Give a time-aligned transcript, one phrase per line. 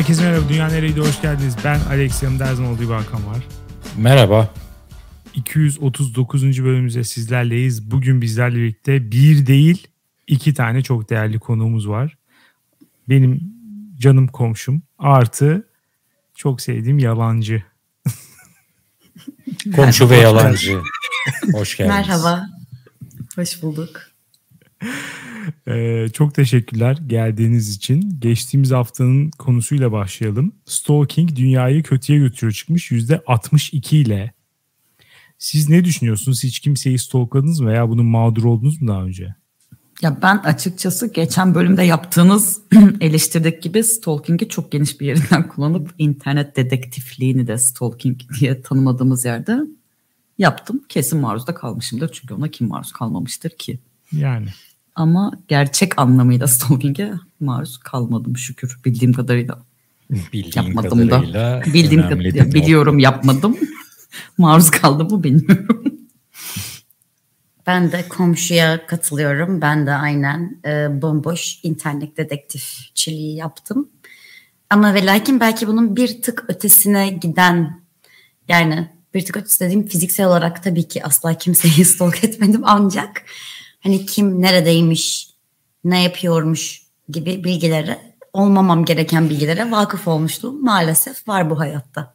[0.00, 0.48] Herkese merhaba.
[0.48, 1.56] Dünya Nereye'de hoş geldiniz.
[1.64, 3.38] Ben Alex yanımda her zaman olduğu gibi Hakan var.
[3.96, 4.54] Merhaba.
[5.34, 6.42] 239.
[6.64, 7.90] bölümümüzde sizlerleyiz.
[7.90, 9.88] Bugün bizlerle birlikte bir değil
[10.26, 12.16] iki tane çok değerli konuğumuz var.
[13.08, 13.40] Benim
[13.98, 15.68] canım komşum artı
[16.34, 17.62] çok sevdiğim yalancı.
[19.76, 20.80] Komşu ve yalancı.
[21.52, 21.96] Hoş geldiniz.
[21.96, 22.46] Merhaba.
[23.36, 24.10] Hoş bulduk.
[25.68, 28.16] Ee, çok teşekkürler geldiğiniz için.
[28.20, 30.52] Geçtiğimiz haftanın konusuyla başlayalım.
[30.64, 34.32] Stalking dünyayı kötüye götürüyor çıkmış %62 ile.
[35.38, 36.44] Siz ne düşünüyorsunuz?
[36.44, 39.34] Hiç kimseyi stalkladınız mı veya bunun mağdur oldunuz mu daha önce?
[40.02, 42.60] Ya ben açıkçası geçen bölümde yaptığınız
[43.00, 49.58] eleştirdik gibi stalking'i çok geniş bir yerinden kullanıp internet dedektifliğini de stalking diye tanımadığımız yerde
[50.38, 50.84] yaptım.
[50.88, 53.78] Kesin maruzda kalmışımdır çünkü ona kim maruz kalmamıştır ki?
[54.12, 54.48] Yani.
[55.00, 59.58] Ama gerçek anlamıyla stalking'e maruz kalmadım şükür bildiğim kadarıyla.
[60.10, 61.62] Bildiğim Yapmadım kadarıyla da.
[61.74, 63.56] Bildiğim kadarıyla biliyorum yapmadım.
[64.38, 65.84] maruz kaldım mı bilmiyorum.
[67.66, 69.60] Ben de komşuya katılıyorum.
[69.60, 73.88] Ben de aynen e, bomboş internet dedektifçiliği yaptım.
[74.70, 77.80] Ama ve lakin belki bunun bir tık ötesine giden
[78.48, 83.22] yani bir tık ötesi dediğim fiziksel olarak tabii ki asla kimseyi stalk etmedim ancak
[83.80, 85.30] hani kim neredeymiş,
[85.84, 87.98] ne yapıyormuş gibi bilgilere
[88.32, 92.14] olmamam gereken bilgilere vakıf olmuşluğum maalesef var bu hayatta.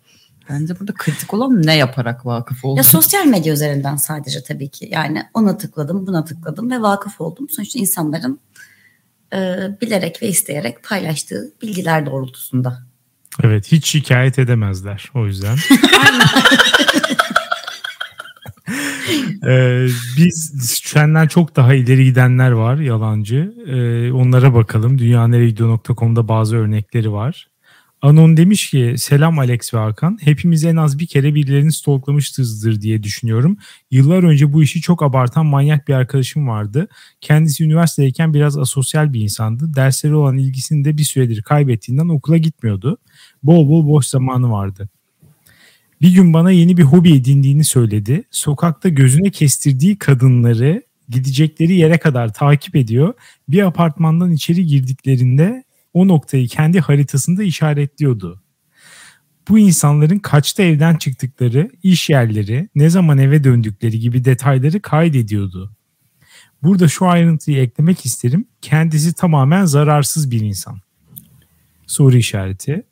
[0.49, 2.77] Bence burada kritik olan ne yaparak vakıf oldum.
[2.77, 4.89] Ya sosyal medya üzerinden sadece tabii ki.
[4.91, 7.49] Yani ona tıkladım, buna tıkladım ve vakıf oldum.
[7.49, 8.39] Sonuçta insanların
[9.33, 9.37] e,
[9.81, 12.83] bilerek ve isteyerek paylaştığı bilgiler doğrultusunda.
[13.43, 15.57] Evet hiç şikayet edemezler o yüzden.
[19.47, 20.53] ee, biz
[20.83, 23.53] senden çok daha ileri gidenler var yalancı.
[23.67, 24.97] Ee, onlara bakalım.
[24.99, 27.47] Dünyaneregidiyor.com'da bazı örnekleri var.
[28.01, 30.17] Anon demiş ki selam Alex ve Hakan.
[30.21, 33.57] Hepimiz en az bir kere birilerini stalklamışızdır diye düşünüyorum.
[33.91, 36.87] Yıllar önce bu işi çok abartan manyak bir arkadaşım vardı.
[37.21, 39.73] Kendisi üniversitedeyken biraz asosyal bir insandı.
[39.75, 42.97] Dersleri olan ilgisini de bir süredir kaybettiğinden okula gitmiyordu.
[43.43, 44.89] Bol bol boş zamanı vardı.
[46.01, 48.23] Bir gün bana yeni bir hobi edindiğini söyledi.
[48.31, 53.13] Sokakta gözüne kestirdiği kadınları gidecekleri yere kadar takip ediyor.
[53.49, 55.63] Bir apartmandan içeri girdiklerinde
[55.93, 58.41] o noktayı kendi haritasında işaretliyordu.
[59.49, 65.75] Bu insanların kaçta evden çıktıkları, iş yerleri, ne zaman eve döndükleri gibi detayları kaydediyordu.
[66.63, 68.45] Burada şu ayrıntıyı eklemek isterim.
[68.61, 70.81] Kendisi tamamen zararsız bir insan.
[71.87, 72.83] Soru işareti.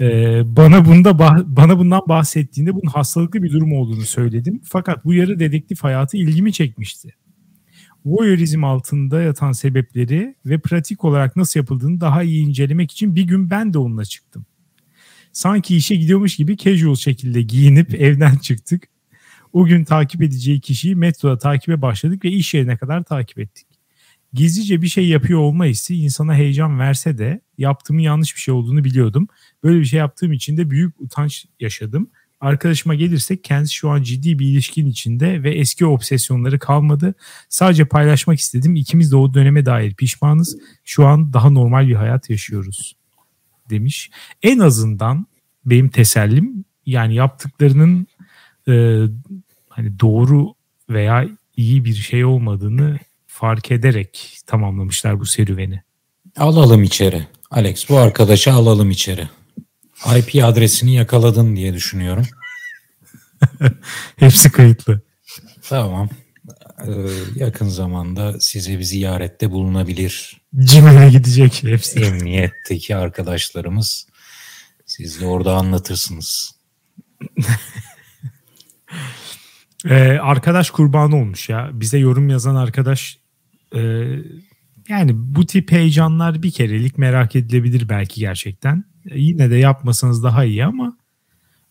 [0.00, 1.18] Ee, bana bunda
[1.56, 4.60] bana bundan bahsettiğinde bunun hastalıklı bir durum olduğunu söyledim.
[4.64, 7.14] Fakat bu yarı dedektif hayatı ilgimi çekmişti
[8.08, 13.50] voyeurizm altında yatan sebepleri ve pratik olarak nasıl yapıldığını daha iyi incelemek için bir gün
[13.50, 14.46] ben de onunla çıktım.
[15.32, 18.88] Sanki işe gidiyormuş gibi casual şekilde giyinip evden çıktık.
[19.52, 23.67] O gün takip edeceği kişiyi metroda takibe başladık ve iş yerine kadar takip ettik.
[24.32, 28.84] Gizlice bir şey yapıyor olma hissi insana heyecan verse de yaptığımın yanlış bir şey olduğunu
[28.84, 29.28] biliyordum.
[29.62, 34.38] Böyle bir şey yaptığım için de büyük utanç yaşadım arkadaşıma gelirsek kendisi şu an ciddi
[34.38, 37.14] bir ilişkin içinde ve eski obsesyonları kalmadı.
[37.48, 38.76] Sadece paylaşmak istedim.
[38.76, 40.58] İkimiz de o döneme dair pişmanız.
[40.84, 42.96] Şu an daha normal bir hayat yaşıyoruz
[43.70, 44.10] demiş.
[44.42, 45.26] En azından
[45.64, 48.06] benim tesellim yani yaptıklarının
[48.68, 49.02] e,
[49.68, 50.54] hani doğru
[50.90, 52.98] veya iyi bir şey olmadığını
[53.38, 55.82] fark ederek tamamlamışlar bu serüveni.
[56.36, 57.26] Alalım içeri.
[57.50, 59.28] Alex bu arkadaşı alalım içeri.
[60.16, 62.26] IP adresini yakaladın diye düşünüyorum.
[64.16, 65.00] Hepsi kayıtlı.
[65.68, 66.08] Tamam.
[66.86, 66.90] Ee,
[67.34, 70.40] yakın zamanda size bir ziyarette bulunabilir.
[70.58, 72.00] Cimer'e gidecek hepsi.
[72.00, 74.06] Emniyetteki arkadaşlarımız.
[74.86, 76.54] Siz de orada anlatırsınız.
[79.84, 81.70] ee, arkadaş kurbanı olmuş ya.
[81.72, 83.17] Bize yorum yazan arkadaş
[83.74, 83.80] e,
[84.88, 88.84] yani bu tip heyecanlar bir kerelik merak edilebilir belki gerçekten.
[89.10, 90.96] E, yine de yapmasanız daha iyi ama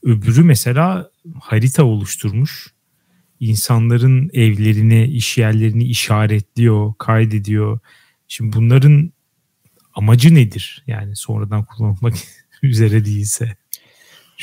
[0.03, 1.09] öbürü mesela
[1.39, 2.73] harita oluşturmuş.
[3.39, 7.79] İnsanların evlerini, iş yerlerini işaretliyor, kaydediyor.
[8.27, 9.11] Şimdi bunların
[9.93, 10.83] amacı nedir?
[10.87, 12.13] Yani sonradan kullanılmak
[12.63, 13.57] üzere değilse.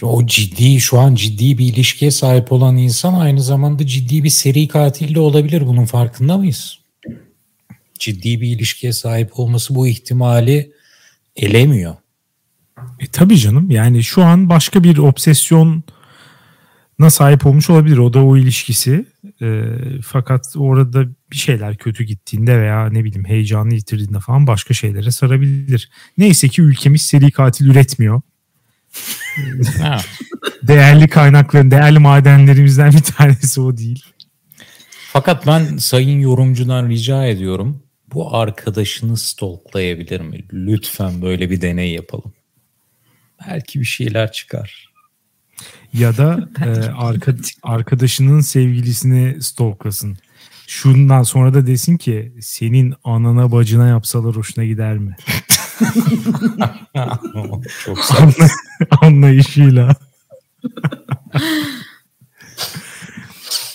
[0.02, 4.68] O ciddi şu an ciddi bir ilişkiye sahip olan insan aynı zamanda ciddi bir seri
[4.68, 5.66] katil de olabilir.
[5.66, 6.83] Bunun farkında mıyız?
[8.04, 10.72] Ciddi bir ilişkiye sahip olması bu ihtimali
[11.36, 11.94] elemiyor.
[13.00, 15.82] E tabii canım yani şu an başka bir obsesyona
[17.08, 17.98] sahip olmuş olabilir.
[17.98, 19.06] O da o ilişkisi.
[19.42, 19.62] E,
[20.04, 25.90] fakat orada bir şeyler kötü gittiğinde veya ne bileyim heyecanı yitirdiğinde falan başka şeylere sarabilir.
[26.18, 28.20] Neyse ki ülkemiz seri katil üretmiyor.
[30.62, 34.04] değerli kaynakların, değerli madenlerimizden bir tanesi o değil.
[35.12, 37.83] Fakat ben sayın yorumcudan rica ediyorum.
[38.14, 40.44] Bu arkadaşını stalklayabilir mi?
[40.52, 42.32] Lütfen böyle bir deney yapalım.
[43.48, 44.92] Belki bir şeyler çıkar.
[45.92, 50.16] Ya da e, arka, arkadaşının sevgilisini stalklasın.
[50.66, 55.16] Şundan sonra da desin ki senin anana bacına yapsalar hoşuna gider mi?
[57.84, 58.50] Çok Anlay-
[59.00, 59.96] anlayışıyla.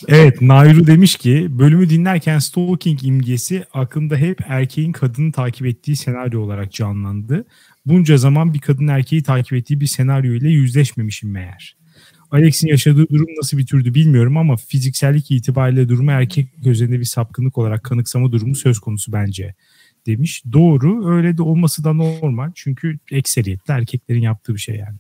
[0.10, 6.42] Evet Nayru demiş ki bölümü dinlerken stalking imgesi aklımda hep erkeğin kadını takip ettiği senaryo
[6.42, 7.46] olarak canlandı.
[7.86, 11.80] Bunca zaman bir kadın erkeği takip ettiği bir senaryo ile yüzleşmemişim meğer.
[12.32, 17.58] Alex'in yaşadığı durum nasıl bir türdü bilmiyorum ama fiziksellik itibariyle durumu erkek gözünde bir sapkınlık
[17.58, 19.56] olarak kanıksama durumu söz konusu bence
[20.06, 20.44] demiş.
[20.54, 24.98] Doğru öyle de olması da normal çünkü ekseriyetle erkeklerin yaptığı bir şey yani.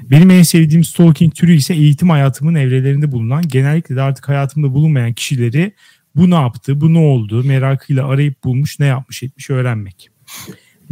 [0.00, 5.12] Benim en sevdiğim stalking türü ise eğitim hayatımın evrelerinde bulunan genellikle de artık hayatımda bulunmayan
[5.12, 5.72] kişileri
[6.16, 10.08] bu ne yaptı, bu ne oldu merakıyla arayıp bulmuş ne yapmış etmiş öğrenmek.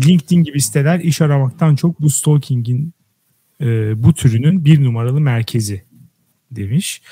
[0.06, 2.94] LinkedIn gibi siteler iş aramaktan çok bu stalking'in
[3.60, 5.82] e, bu türünün bir numaralı merkezi
[6.50, 7.02] demiş.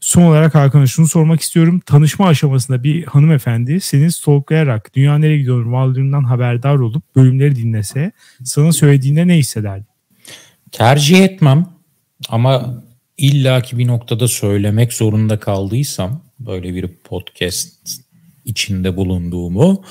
[0.00, 1.80] Son olarak Hakan'a şunu sormak istiyorum.
[1.86, 8.12] Tanışma aşamasında bir hanımefendi seni stalklayarak dünya nereye gidiyorum varlığından haberdar olup bölümleri dinlese
[8.44, 9.93] sana söylediğinde ne hissederdin?
[10.74, 11.66] Tercih etmem
[12.28, 12.84] ama
[13.16, 17.90] illaki bir noktada söylemek zorunda kaldıysam böyle bir podcast
[18.44, 19.84] içinde bulunduğumu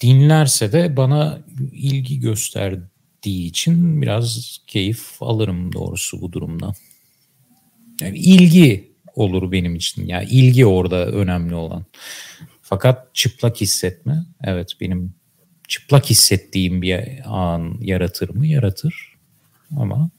[0.00, 1.40] dinlerse de bana
[1.72, 6.74] ilgi gösterdiği için biraz keyif alırım doğrusu bu durumdan.
[8.00, 10.06] Yani ilgi olur benim için.
[10.06, 11.84] Ya yani ilgi orada önemli olan.
[12.62, 15.14] Fakat çıplak hissetme evet benim
[15.68, 18.46] çıplak hissettiğim bir an yaratır mı?
[18.46, 19.07] Yaratır.
[19.76, 20.10] Ama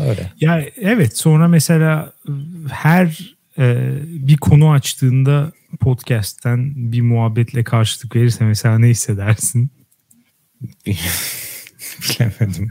[0.00, 0.32] öyle.
[0.40, 2.12] Ya evet sonra mesela
[2.70, 9.70] her e, bir konu açtığında podcast'ten bir muhabbetle karşılık verirse mesela ne hissedersin?
[12.00, 12.70] Bilemedim.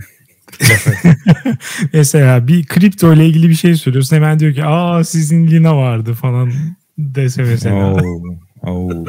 [1.93, 6.13] mesela bir kripto ile ilgili bir şey söylüyorsun hemen diyor ki aa sizin Lina vardı
[6.13, 6.53] falan
[6.97, 7.93] dese mesela.
[7.93, 9.05] Oo, oo.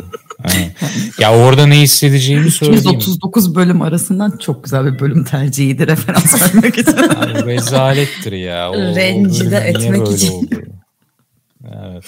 [1.19, 2.78] Ya orada ne hissedeceğimi söyleyeyim.
[2.81, 6.93] 239 bölüm arasından çok güzel bir bölüm tercihiydi referans vermek için.
[6.93, 8.70] Abi, rezalettir ya.
[8.70, 10.50] O, Rencide etmek için.
[11.64, 12.04] Evet.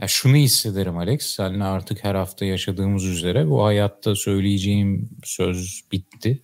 [0.00, 1.22] Ya şunu hissederim Alex.
[1.22, 6.42] Seninle artık her hafta yaşadığımız üzere bu hayatta söyleyeceğim söz bitti.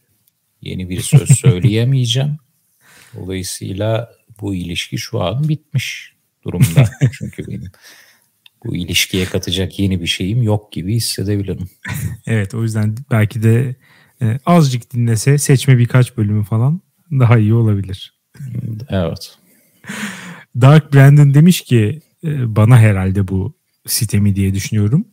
[0.62, 2.37] Yeni bir söz söyleyemeyeceğim.
[3.17, 4.11] Dolayısıyla
[4.41, 6.14] bu ilişki şu an bitmiş
[6.44, 6.91] durumda.
[7.12, 7.73] Çünkü benim
[8.64, 11.69] bu ilişkiye katacak yeni bir şeyim yok gibi hissedebilirim.
[12.26, 13.76] Evet o yüzden belki de
[14.22, 18.14] e, azıcık dinlese seçme birkaç bölümü falan daha iyi olabilir.
[18.88, 19.38] Evet.
[20.60, 23.55] Dark Brandon demiş ki e, bana herhalde bu
[23.87, 25.08] sitemi diye düşünüyorum.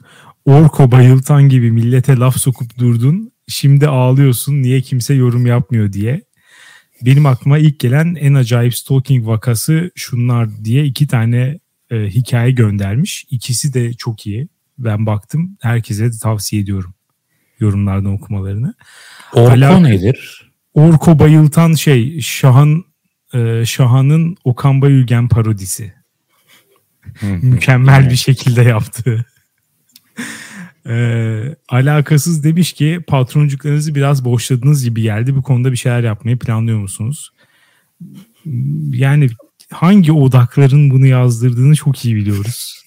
[0.45, 3.31] Orko bayıltan gibi millete laf sokup durdun.
[3.47, 6.21] Şimdi ağlıyorsun niye kimse yorum yapmıyor diye.
[7.01, 11.59] Benim aklıma ilk gelen en acayip stalking vakası şunlar diye iki tane
[11.95, 13.25] e, hikaye göndermiş.
[13.29, 14.47] İkisi de çok iyi.
[14.77, 16.93] Ben baktım herkese de tavsiye ediyorum
[17.59, 18.73] yorumlardan okumalarını.
[19.33, 20.51] Orko Alak- nedir?
[20.73, 22.83] Orko bayıltan şey Şahan
[23.33, 25.93] e, Şahan'ın Okan Bayülgen parodisi.
[27.21, 29.25] Mükemmel bir şekilde yaptı.
[30.87, 35.35] Ee, alakasız demiş ki patroncuklarınızı biraz boşladınız gibi geldi.
[35.35, 37.31] Bu konuda bir şeyler yapmayı planlıyor musunuz?
[38.91, 39.29] Yani
[39.75, 42.85] hangi odakların bunu yazdırdığını çok iyi biliyoruz.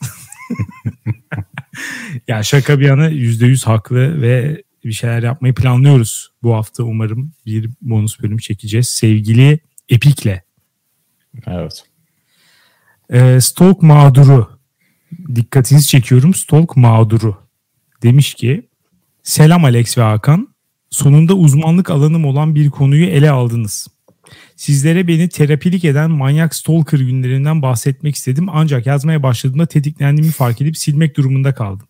[2.29, 6.33] ya şaka bir yana %100 haklı ve bir şeyler yapmayı planlıyoruz.
[6.43, 8.89] Bu hafta umarım bir bonus bölüm çekeceğiz.
[8.89, 10.41] Sevgili Epik'le.
[11.47, 11.85] Evet.
[13.11, 14.59] Ee, stalk mağduru.
[15.35, 16.35] Dikkatinizi çekiyorum.
[16.35, 17.37] Stalk mağduru.
[18.03, 18.69] Demiş ki
[19.23, 20.55] Selam Alex ve Hakan.
[20.91, 23.89] Sonunda uzmanlık alanım olan bir konuyu ele aldınız.
[24.57, 30.77] Sizlere beni terapilik eden manyak stalker günlerinden bahsetmek istedim ancak yazmaya başladığımda tetiklendiğimi fark edip
[30.77, 31.87] silmek durumunda kaldım.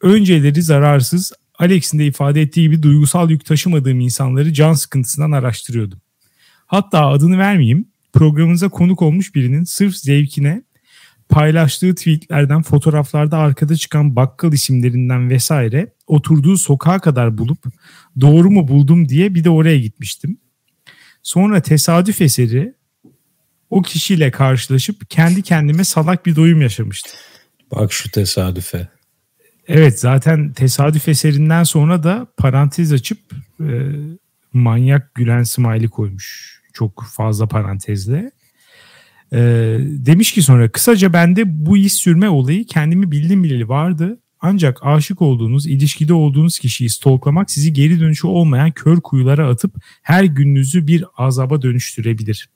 [0.00, 6.00] Önceleri zararsız, Alex'in de ifade ettiği gibi duygusal yük taşımadığım insanları can sıkıntısından araştırıyordum.
[6.66, 10.62] Hatta adını vermeyeyim, programınıza konuk olmuş birinin sırf zevkine
[11.28, 17.64] paylaştığı tweetlerden, fotoğraflarda arkada çıkan bakkal isimlerinden vesaire oturduğu sokağa kadar bulup
[18.20, 20.38] doğru mu buldum diye bir de oraya gitmiştim.
[21.22, 22.74] Sonra tesadüf eseri
[23.70, 27.12] o kişiyle karşılaşıp kendi kendime salak bir doyum yaşamıştım.
[27.70, 28.88] Bak şu tesadüfe.
[29.68, 33.18] Evet zaten tesadüf eserinden sonra da parantez açıp
[33.60, 33.68] e,
[34.52, 36.58] manyak gülen smiley koymuş.
[36.72, 38.30] Çok fazla parantezle.
[39.32, 39.38] E,
[39.80, 44.21] demiş ki sonra kısaca bende bu iz sürme olayı kendimi bildim bileli vardı.
[44.42, 50.24] Ancak aşık olduğunuz, ilişkide olduğunuz kişiyi stalklamak sizi geri dönüşü olmayan kör kuyulara atıp her
[50.24, 52.48] gününüzü bir azaba dönüştürebilir.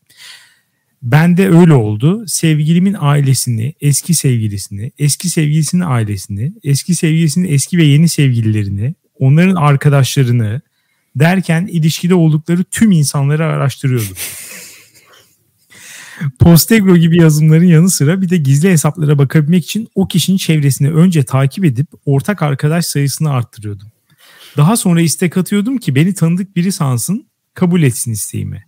[1.03, 2.25] Ben de öyle oldu.
[2.27, 10.61] Sevgilimin ailesini, eski sevgilisini, eski sevgilisinin ailesini, eski sevgilisinin eski ve yeni sevgililerini, onların arkadaşlarını
[11.17, 14.17] derken ilişkide oldukları tüm insanları araştırıyordum.
[16.39, 21.23] Postegro gibi yazımların yanı sıra bir de gizli hesaplara bakabilmek için o kişinin çevresini önce
[21.23, 23.89] takip edip ortak arkadaş sayısını arttırıyordum.
[24.57, 28.65] Daha sonra istek atıyordum ki beni tanıdık biri sansın, kabul etsin isteğimi.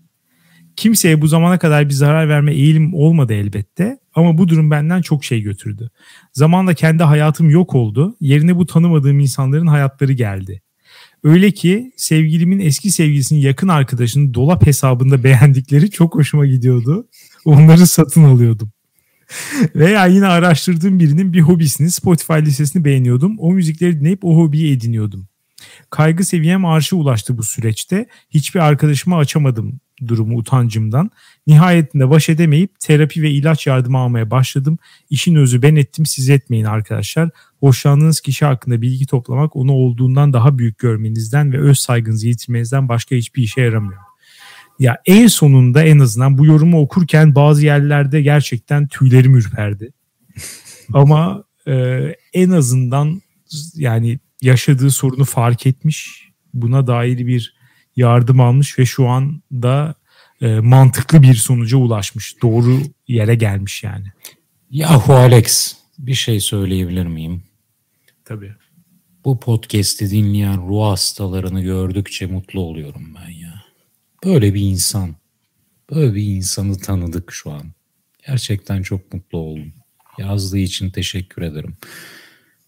[0.77, 5.25] Kimseye bu zamana kadar bir zarar verme eğilim olmadı elbette ama bu durum benden çok
[5.25, 5.91] şey götürdü.
[6.33, 8.17] Zamanla kendi hayatım yok oldu.
[8.21, 10.63] Yerine bu tanımadığım insanların hayatları geldi.
[11.25, 17.09] Öyle ki sevgilimin eski sevgilisinin yakın arkadaşının dolap hesabında beğendikleri çok hoşuma gidiyordu.
[17.45, 18.71] Onları satın alıyordum.
[19.75, 23.39] Veya yine araştırdığım birinin bir hobisini Spotify listesini beğeniyordum.
[23.39, 25.29] O müzikleri dinleyip o hobiyi ediniyordum.
[25.91, 28.07] Kaygı seviyem arşa ulaştı bu süreçte.
[28.31, 31.11] Hiçbir arkadaşıma açamadım durumu utancımdan.
[31.47, 34.79] Nihayetinde baş edemeyip terapi ve ilaç yardımı almaya başladım.
[35.11, 37.31] İşin özü ben ettim siz etmeyin arkadaşlar.
[37.61, 43.17] Hoşlandığınız kişi hakkında bilgi toplamak onu olduğundan daha büyük görmenizden ve öz saygınızı yitirmenizden başka
[43.17, 44.08] hiçbir işe yaramıyor.
[44.79, 49.93] Ya en sonunda en azından bu yorumu okurken bazı yerlerde gerçekten tüylerim ürperdi.
[50.93, 53.23] Ama e, en azından
[53.75, 56.29] yani yaşadığı sorunu fark etmiş.
[56.55, 57.55] Buna dair bir
[57.97, 59.95] yardım almış ve şu anda
[60.41, 62.43] e, mantıklı bir sonuca ulaşmış.
[62.43, 64.07] Doğru yere gelmiş yani.
[64.71, 67.43] Yahu Alex bir şey söyleyebilir miyim?
[68.25, 68.55] Tabii.
[69.25, 73.48] Bu podcast'i dinleyen ruh hastalarını gördükçe mutlu oluyorum ben ya.
[74.25, 75.17] Böyle bir insan.
[75.91, 77.73] Böyle bir insanı tanıdık şu an.
[78.27, 79.73] Gerçekten çok mutlu oldum.
[80.19, 81.77] Yazdığı için teşekkür ederim.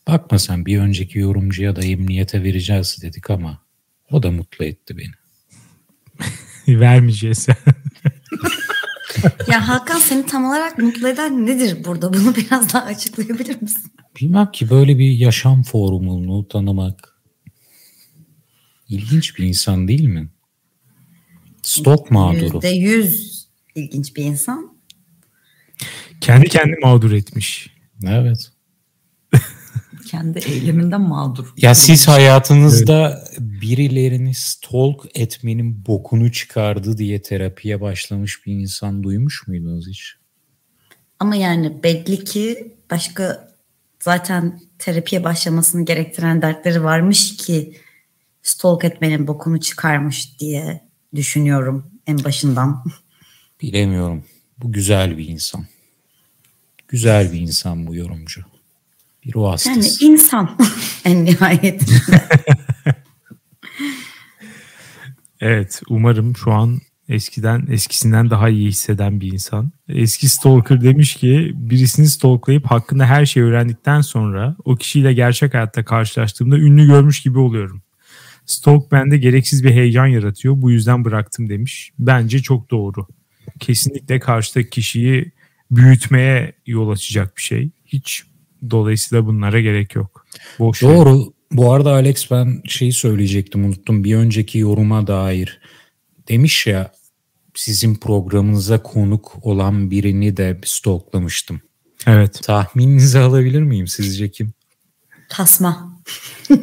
[0.08, 3.62] Bakma sen bir önceki yorumcuya da emniyete vereceğiz dedik ama
[4.10, 5.12] o da mutlu etti beni.
[6.80, 7.46] Vermeyeceğiz.
[9.48, 12.12] ya Hakan seni tam olarak mutlu eden nedir burada?
[12.12, 13.92] Bunu biraz daha açıklayabilir misin?
[14.20, 17.20] Bilmem ki böyle bir yaşam formunu tanımak
[18.88, 20.28] ilginç bir insan değil mi?
[21.62, 22.54] Stok mağduru.
[22.54, 24.80] Yüzde yüz ilginç bir insan.
[26.20, 27.70] Kendi kendini mağdur etmiş.
[28.06, 28.52] Evet.
[30.06, 31.46] Kendi eyleminden mağdur.
[31.56, 33.40] Ya siz hayatınızda evet.
[33.40, 40.14] birilerini stalk etmenin bokunu çıkardı diye terapiye başlamış bir insan duymuş muydunuz hiç?
[41.18, 43.50] Ama yani belli ki başka
[44.00, 47.76] zaten terapiye başlamasını gerektiren dertleri varmış ki
[48.42, 52.84] stalk etmenin bokunu çıkarmış diye düşünüyorum en başından.
[53.62, 54.24] Bilemiyorum.
[54.58, 55.66] Bu güzel bir insan.
[56.88, 58.42] Güzel bir insan bu yorumcu.
[59.24, 60.04] Bir o hastası.
[60.04, 60.58] Yani insan
[61.04, 62.28] en nihayetinde.
[65.40, 69.72] evet umarım şu an eskiden eskisinden daha iyi hisseden bir insan.
[69.88, 75.84] Eski stalker demiş ki birisini stalklayıp hakkında her şeyi öğrendikten sonra o kişiyle gerçek hayatta
[75.84, 77.82] karşılaştığımda ünlü görmüş gibi oluyorum.
[78.50, 80.62] Stalk bende gereksiz bir heyecan yaratıyor.
[80.62, 81.92] Bu yüzden bıraktım demiş.
[81.98, 83.06] Bence çok doğru.
[83.60, 85.32] Kesinlikle karşıdaki kişiyi
[85.70, 87.70] büyütmeye yol açacak bir şey.
[87.86, 88.22] Hiç
[88.70, 90.26] dolayısıyla bunlara gerek yok.
[90.58, 91.16] Boş doğru.
[91.16, 91.32] Şey.
[91.52, 94.04] Bu arada Alex ben şeyi söyleyecektim unuttum.
[94.04, 95.60] Bir önceki yoruma dair
[96.28, 96.92] demiş ya
[97.54, 101.60] sizin programınıza konuk olan birini de stalklamıştım.
[102.06, 102.42] Evet.
[102.42, 104.52] Tahmininizi alabilir miyim sizce kim?
[105.28, 106.00] Tasma.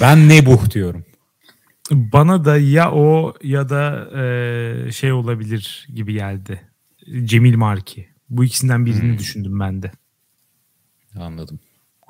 [0.00, 1.04] ben Nebuh diyorum.
[1.90, 6.60] Bana da ya o ya da e, şey olabilir gibi geldi.
[7.24, 8.08] Cemil Marki.
[8.30, 9.18] Bu ikisinden birini hmm.
[9.18, 9.90] düşündüm ben de.
[11.18, 11.60] Anladım.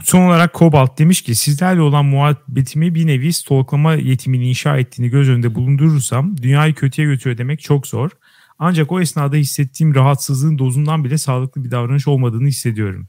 [0.02, 5.28] Son olarak Kobalt demiş ki sizlerle olan muhabbetimi bir nevi stalklama yetimini inşa ettiğini göz
[5.28, 8.10] önünde bulundurursam dünyayı kötüye götürüyor demek çok zor.
[8.58, 13.08] Ancak o esnada hissettiğim rahatsızlığın dozundan bile sağlıklı bir davranış olmadığını hissediyorum.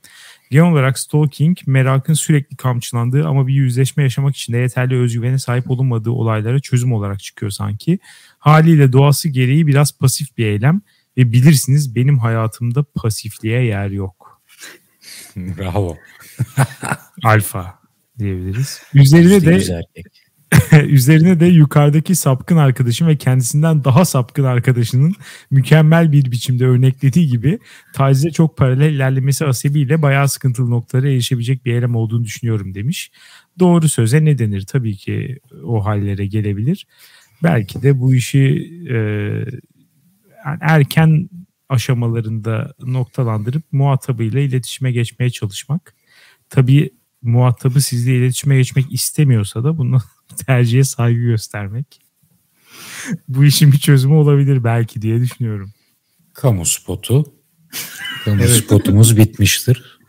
[0.50, 5.72] Genel olarak stalking, merakın sürekli kamçılandığı ama bir yüzleşme yaşamak için de yeterli özgüvene sahip
[5.72, 8.00] olunmadığı olaylara çözüm olarak çıkıyor sanki.
[8.40, 10.82] Haliyle doğası gereği biraz pasif bir eylem
[11.18, 14.42] ve bilirsiniz benim hayatımda pasifliğe yer yok.
[15.36, 15.98] Bravo.
[17.24, 17.80] Alfa
[18.20, 18.82] diyebiliriz.
[18.94, 19.84] Üzerine de
[20.88, 25.16] Üzerine de yukarıdaki sapkın arkadaşım ve kendisinden daha sapkın arkadaşının
[25.52, 27.60] mükemmel bir biçimde örneklediği gibi
[27.94, 33.12] tacize çok paralel ilerlemesi hasebiyle bayağı sıkıntılı noktalara erişebilecek bir eylem olduğunu düşünüyorum demiş.
[33.60, 34.66] Doğru söze ne denir?
[34.66, 36.88] Tabii ki o hallere gelebilir.
[37.44, 38.98] Belki de bu işi e,
[40.62, 41.30] erken
[41.70, 45.96] aşamalarında noktalandırıp muhatabıyla iletişime geçmeye çalışmak.
[46.50, 46.92] Tabii
[47.26, 50.02] muhatabı sizle iletişime geçmek istemiyorsa da bunu
[50.48, 52.00] tercihe saygı göstermek.
[53.28, 55.72] Bu işin bir çözümü olabilir belki diye düşünüyorum.
[56.34, 57.34] Kamu spotu.
[58.26, 58.50] Kamu evet.
[58.50, 60.00] spotumuz bitmiştir.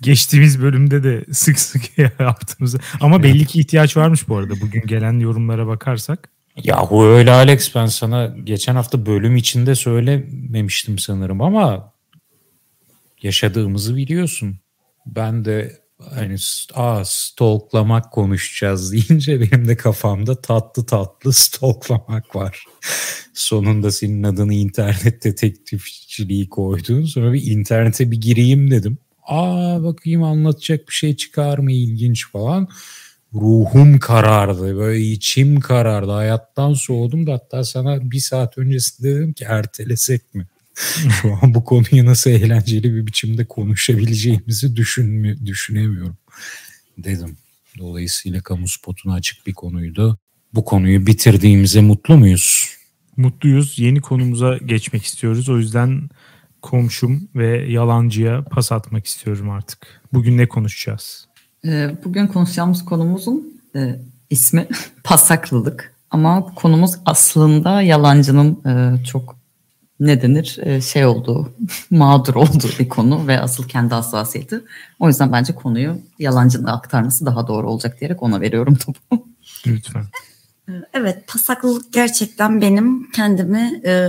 [0.00, 5.18] Geçtiğimiz bölümde de sık sık yaptığımız ama belli ki ihtiyaç varmış bu arada bugün gelen
[5.18, 6.30] yorumlara bakarsak.
[6.62, 11.92] Yahu öyle Alex ben sana geçen hafta bölüm içinde söylememiştim sanırım ama
[13.22, 14.58] yaşadığımızı biliyorsun.
[15.06, 15.83] Ben de
[16.14, 16.36] hani
[16.74, 22.64] aa stalklamak konuşacağız deyince benim de kafamda tatlı tatlı stalklamak var.
[23.34, 27.04] Sonunda senin adını internet detektifçiliği koydun.
[27.04, 28.98] Sonra bir internete bir gireyim dedim.
[29.26, 32.68] Aa bakayım anlatacak bir şey çıkar mı ilginç falan.
[33.34, 34.76] Ruhum karardı.
[34.76, 36.10] Böyle içim karardı.
[36.10, 40.46] Hayattan soğudum da hatta sana bir saat öncesinde dedim ki ertelesek mi?
[41.22, 46.16] Şu an bu konuyu nasıl eğlenceli bir biçimde konuşabileceğimizi düşünmü düşünemiyorum
[46.98, 47.36] dedim.
[47.78, 50.18] Dolayısıyla kamu spotuna açık bir konuydu.
[50.54, 52.66] Bu konuyu bitirdiğimize mutlu muyuz?
[53.16, 53.78] Mutluyuz.
[53.78, 55.48] Yeni konumuza geçmek istiyoruz.
[55.48, 56.08] O yüzden
[56.62, 60.00] komşum ve yalancıya pas atmak istiyorum artık.
[60.12, 61.28] Bugün ne konuşacağız?
[61.64, 64.00] Ee, bugün konuşacağımız konumuzun e,
[64.30, 64.68] ismi
[65.04, 65.94] pasaklılık.
[66.10, 69.36] Ama konumuz aslında yalancının e, çok
[70.00, 71.54] ne denir e, şey olduğu,
[71.90, 74.60] mağdur olduğu bir konu ve asıl kendi hassasiyeti.
[74.98, 79.00] O yüzden bence konuyu yalancının aktarması daha doğru olacak diyerek ona veriyorum topu.
[79.66, 80.04] Lütfen.
[80.92, 84.08] Evet pasaklılık gerçekten benim kendimi e,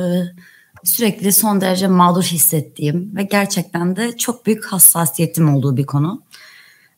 [0.83, 6.23] sürekli son derece mağdur hissettiğim ve gerçekten de çok büyük hassasiyetim olduğu bir konu.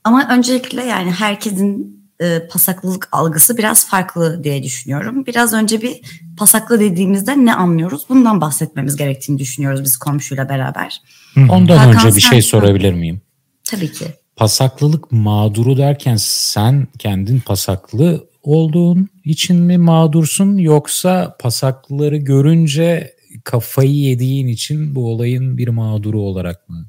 [0.04, 5.26] Ama öncelikle yani herkesin e, pasaklılık algısı biraz farklı diye düşünüyorum.
[5.26, 6.02] Biraz önce bir
[6.38, 8.06] pasaklı dediğimizde ne anlıyoruz?
[8.10, 11.02] Bundan bahsetmemiz gerektiğini düşünüyoruz biz komşuyla beraber.
[11.50, 13.22] Ondan Hakan önce bir şey sorabilir miyim?
[13.64, 14.06] Tabii ki.
[14.36, 24.48] Pasaklılık mağduru derken sen kendin pasaklı olduğun için mi mağdursun yoksa pasaklıları görünce kafayı yediğin
[24.48, 26.86] için bu olayın bir mağduru olarak mı?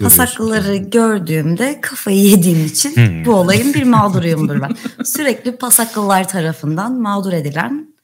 [0.00, 3.24] Pasaklıları gördüğümde kafayı yediğim için hmm.
[3.24, 4.76] bu olayın bir mağduruyumdur ben.
[5.04, 7.94] Sürekli pasaklılar tarafından mağdur edilen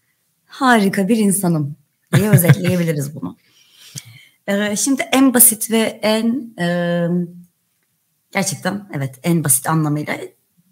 [0.47, 1.77] harika bir insanım
[2.17, 3.37] diye özetleyebiliriz bunu.
[4.47, 7.07] Ee, şimdi en basit ve en e,
[8.33, 10.15] gerçekten evet en basit anlamıyla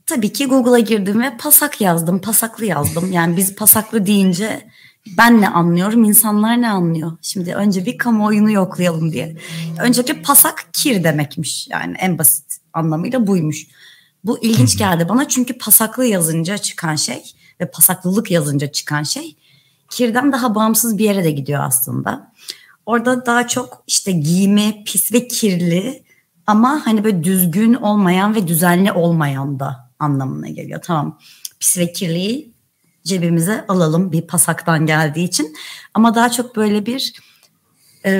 [0.07, 3.12] tabii ki Google'a girdim ve pasak yazdım, pasaklı yazdım.
[3.12, 4.68] Yani biz pasaklı deyince
[5.16, 7.12] ben ne anlıyorum, insanlar ne anlıyor?
[7.23, 9.37] Şimdi önce bir kamuoyunu yoklayalım diye.
[9.81, 13.66] Öncelikle pasak kir demekmiş yani en basit anlamıyla buymuş.
[14.25, 17.23] Bu ilginç geldi bana çünkü pasaklı yazınca çıkan şey
[17.61, 19.37] ve pasaklılık yazınca çıkan şey
[19.90, 22.33] kirden daha bağımsız bir yere de gidiyor aslında.
[22.87, 26.03] Orada daha çok işte giyimi pis ve kirli
[26.47, 30.81] ama hani böyle düzgün olmayan ve düzenli olmayan da anlamına geliyor.
[30.83, 31.18] Tamam
[31.61, 32.58] pis ve kirliyi
[33.04, 35.56] cebimize alalım bir pasaktan geldiği için.
[35.94, 37.12] Ama daha çok böyle bir
[38.04, 38.11] e,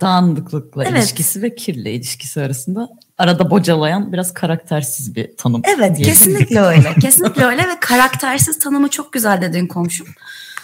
[0.00, 0.98] dağınıklıkla evet.
[0.98, 5.62] ilişkisi ve kirli ilişkisi arasında arada bocalayan biraz karaktersiz bir tanım.
[5.76, 6.94] Evet kesinlikle öyle.
[7.00, 10.06] Kesinlikle öyle ve karaktersiz tanımı çok güzel dedin komşum.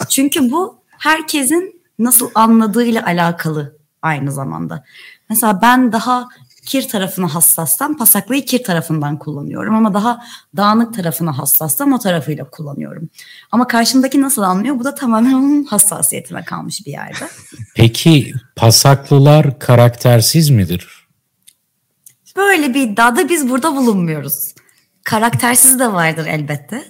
[0.08, 4.84] Çünkü bu herkesin nasıl anladığıyla alakalı aynı zamanda.
[5.28, 6.28] Mesela ben daha
[6.66, 10.24] kir tarafına hassassam pasaklıyı kir tarafından kullanıyorum ama daha
[10.56, 13.08] dağınık tarafına hassassam o tarafıyla kullanıyorum.
[13.52, 14.78] Ama karşımdaki nasıl anlıyor?
[14.78, 17.28] Bu da tamamen onun hassasiyetine kalmış bir yerde.
[17.76, 21.06] Peki pasaklılar karaktersiz midir?
[22.36, 24.54] Böyle bir iddiada biz burada bulunmuyoruz.
[25.04, 26.84] Karaktersiz de vardır elbette.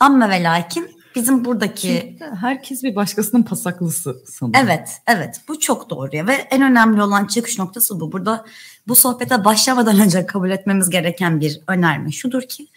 [0.00, 2.18] Ama ve lakin bizim buradaki...
[2.40, 4.60] herkes bir başkasının pasaklısı sanırım.
[4.64, 5.40] Evet, evet.
[5.48, 6.16] Bu çok doğru.
[6.16, 8.12] ya Ve en önemli olan çıkış noktası bu.
[8.12, 8.44] Burada
[8.88, 12.68] bu sohbete başlamadan önce kabul etmemiz gereken bir önerme şudur ki...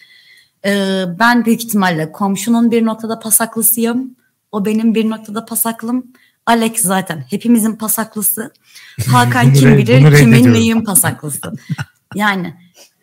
[0.65, 4.15] E, ben büyük ihtimalle komşunun bir noktada pasaklısıyım.
[4.51, 6.13] O benim bir noktada pasaklım.
[6.45, 8.53] Alex zaten hepimizin pasaklısı.
[9.11, 11.53] Hakan kim bilir kimin neyin pasaklısı.
[12.15, 12.53] Yani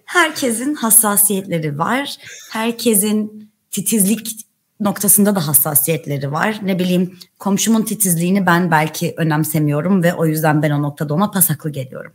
[0.05, 2.17] herkesin hassasiyetleri var.
[2.51, 4.44] Herkesin titizlik
[4.81, 6.61] noktasında da hassasiyetleri var.
[6.63, 11.71] Ne bileyim komşumun titizliğini ben belki önemsemiyorum ve o yüzden ben o noktada ona pasaklı
[11.71, 12.13] geliyorum.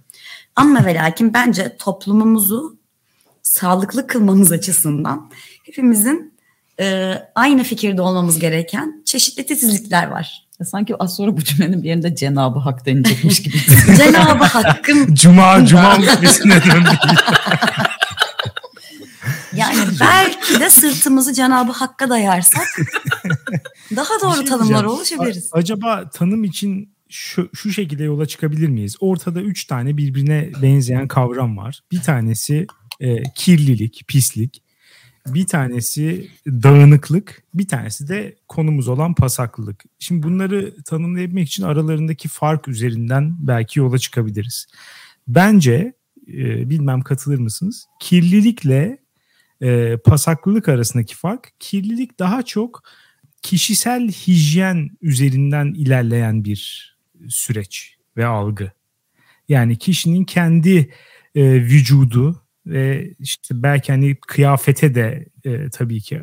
[0.55, 2.77] Ama ve lakin bence toplumumuzu
[3.43, 5.29] sağlıklı kılmamız açısından
[5.63, 6.33] hepimizin
[6.79, 10.47] e, aynı fikirde olmamız gereken çeşitli titizlikler var.
[10.59, 13.57] Ya sanki az sonra bu cümlenin bir yerinde Cenab-ı Hak denilecekmiş gibi.
[13.97, 16.89] Cenab-ı Hakk'ın Cuma Cuma muhabbesine döndü.
[19.77, 22.67] yani belki de sırtımızı Cenab-ı Hakk'a dayarsak
[23.95, 24.89] daha doğru şey tanımlara diyeceğim.
[24.89, 25.49] ulaşabiliriz.
[25.53, 28.95] A- acaba tanım için şu, şu şekilde yola çıkabilir miyiz?
[28.99, 31.81] Ortada üç tane birbirine benzeyen kavram var.
[31.91, 32.67] Bir tanesi
[32.99, 34.63] e, kirlilik, pislik.
[35.27, 37.43] Bir tanesi dağınıklık.
[37.53, 39.83] Bir tanesi de konumuz olan pasaklılık.
[39.99, 44.67] Şimdi bunları tanımlayabilmek için aralarındaki fark üzerinden belki yola çıkabiliriz.
[45.27, 45.93] Bence
[46.27, 47.85] e, bilmem katılır mısınız?
[47.99, 48.97] Kirlilikle
[49.61, 52.83] e, pasaklılık arasındaki fark kirlilik daha çok
[53.41, 56.89] kişisel hijyen üzerinden ilerleyen bir
[57.27, 58.71] süreç ve algı.
[59.49, 60.93] Yani kişinin kendi
[61.35, 66.21] e, vücudu ve işte belki hani kıyafete de e, tabii ki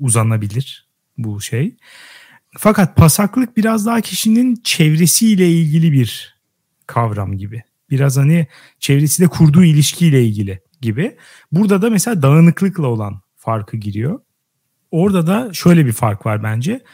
[0.00, 1.76] uzanabilir bu şey.
[2.58, 6.36] Fakat pasaklık biraz daha kişinin çevresiyle ilgili bir
[6.86, 7.62] kavram gibi.
[7.90, 8.46] Biraz hani
[8.80, 11.16] çevresiyle kurduğu ilişkiyle ilgili gibi.
[11.52, 14.20] Burada da mesela dağınıklıkla olan farkı giriyor.
[14.90, 16.84] Orada da şöyle bir fark var bence.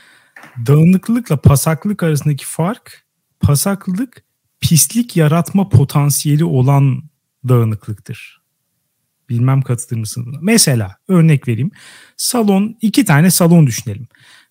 [0.66, 3.06] Dağınıklıkla pasaklık arasındaki fark
[3.40, 4.24] pasaklılık
[4.60, 7.02] pislik yaratma potansiyeli olan
[7.48, 8.42] dağınıklıktır.
[9.28, 10.38] Bilmem katılır buna?
[10.42, 11.70] Mesela örnek vereyim.
[12.16, 14.08] Salon iki tane salon düşünelim.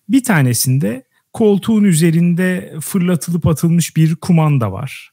[0.08, 5.12] Bir tanesinde koltuğun üzerinde fırlatılıp atılmış bir kumanda var.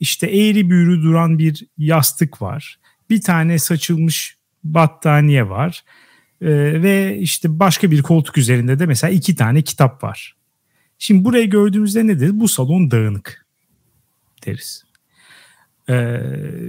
[0.00, 2.78] İşte eğri büğrü duran bir yastık var.
[3.12, 5.84] Bir tane saçılmış battaniye var.
[6.40, 6.46] Ee,
[6.82, 10.36] ve işte başka bir koltuk üzerinde de mesela iki tane kitap var.
[10.98, 12.40] Şimdi burayı gördüğümüzde ne deriz?
[12.40, 13.46] Bu salon dağınık
[14.46, 14.84] deriz.
[15.88, 15.94] Ee,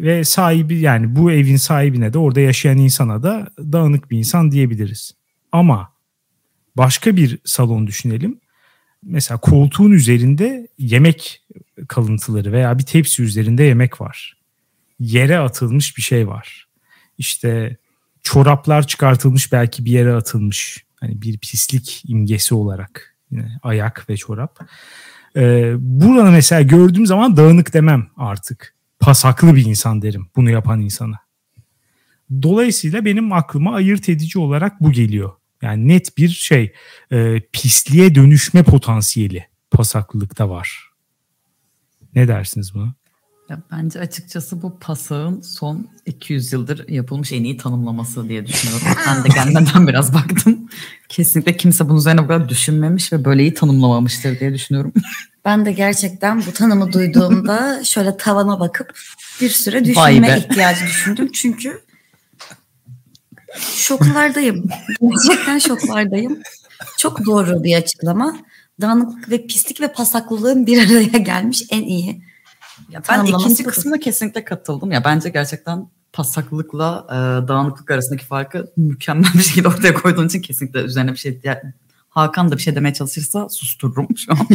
[0.01, 5.15] ve sahibi yani bu evin sahibine de orada yaşayan insana da dağınık bir insan diyebiliriz.
[5.51, 5.93] Ama
[6.77, 8.39] başka bir salon düşünelim.
[9.03, 11.43] Mesela koltuğun üzerinde yemek
[11.87, 14.42] kalıntıları veya bir tepsi üzerinde yemek var.
[14.99, 16.67] Yere atılmış bir şey var.
[17.17, 17.77] İşte
[18.23, 20.85] çoraplar çıkartılmış belki bir yere atılmış.
[20.95, 24.59] Hani bir pislik imgesi olarak yine ayak ve çorap.
[25.35, 28.75] Ee, buranı mesela gördüğüm zaman dağınık demem artık.
[28.99, 31.19] Pasaklı bir insan derim bunu yapan insana.
[32.41, 35.31] Dolayısıyla benim aklıma ayırt edici olarak bu geliyor.
[35.61, 36.73] Yani net bir şey
[37.11, 40.89] e, pisliğe dönüşme potansiyeli pasaklılıkta var.
[42.15, 42.95] Ne dersiniz buna?
[43.49, 48.87] Ya bence açıkçası bu pasağın son 200 yıldır yapılmış en iyi tanımlaması diye düşünüyorum.
[49.07, 50.69] Ben de gelmeden biraz baktım.
[51.09, 54.93] Kesinlikle kimse bunun üzerine bu kadar düşünmemiş ve böyle iyi tanımlamamıştır diye düşünüyorum.
[55.45, 58.99] Ben de gerçekten bu tanımı duyduğumda şöyle tavana bakıp
[59.41, 61.31] bir süre düşünme ihtiyacı düşündüm.
[61.33, 61.81] Çünkü
[63.75, 64.69] şoklardayım.
[65.01, 66.39] Gerçekten şoklardayım.
[66.97, 68.37] Çok doğru bir açıklama.
[68.81, 72.21] Dağınıklık ve pislik ve pasaklılığın bir araya gelmiş en iyi.
[72.89, 74.91] Ya ben ikinci kısmına kesinlikle katıldım.
[74.91, 80.79] Ya bence gerçekten pasaklılıkla e, dağınıklık arasındaki farkı mükemmel bir şekilde ortaya koyduğun için kesinlikle
[80.79, 81.61] üzerine bir şey ya,
[82.09, 84.39] Hakan da bir şey demeye çalışırsa sustururum şu an.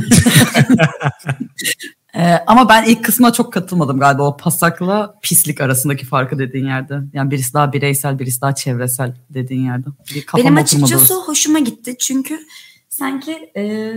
[2.15, 7.01] E, ama ben ilk kısmına çok katılmadım galiba o pasakla pislik arasındaki farkı dediğin yerde.
[7.13, 9.87] Yani birisi daha bireysel, birisi daha çevresel dediğin yerde.
[10.15, 11.15] Bir Benim açıkçası orası.
[11.15, 11.97] hoşuma gitti.
[11.99, 12.41] Çünkü
[12.89, 13.93] sanki e,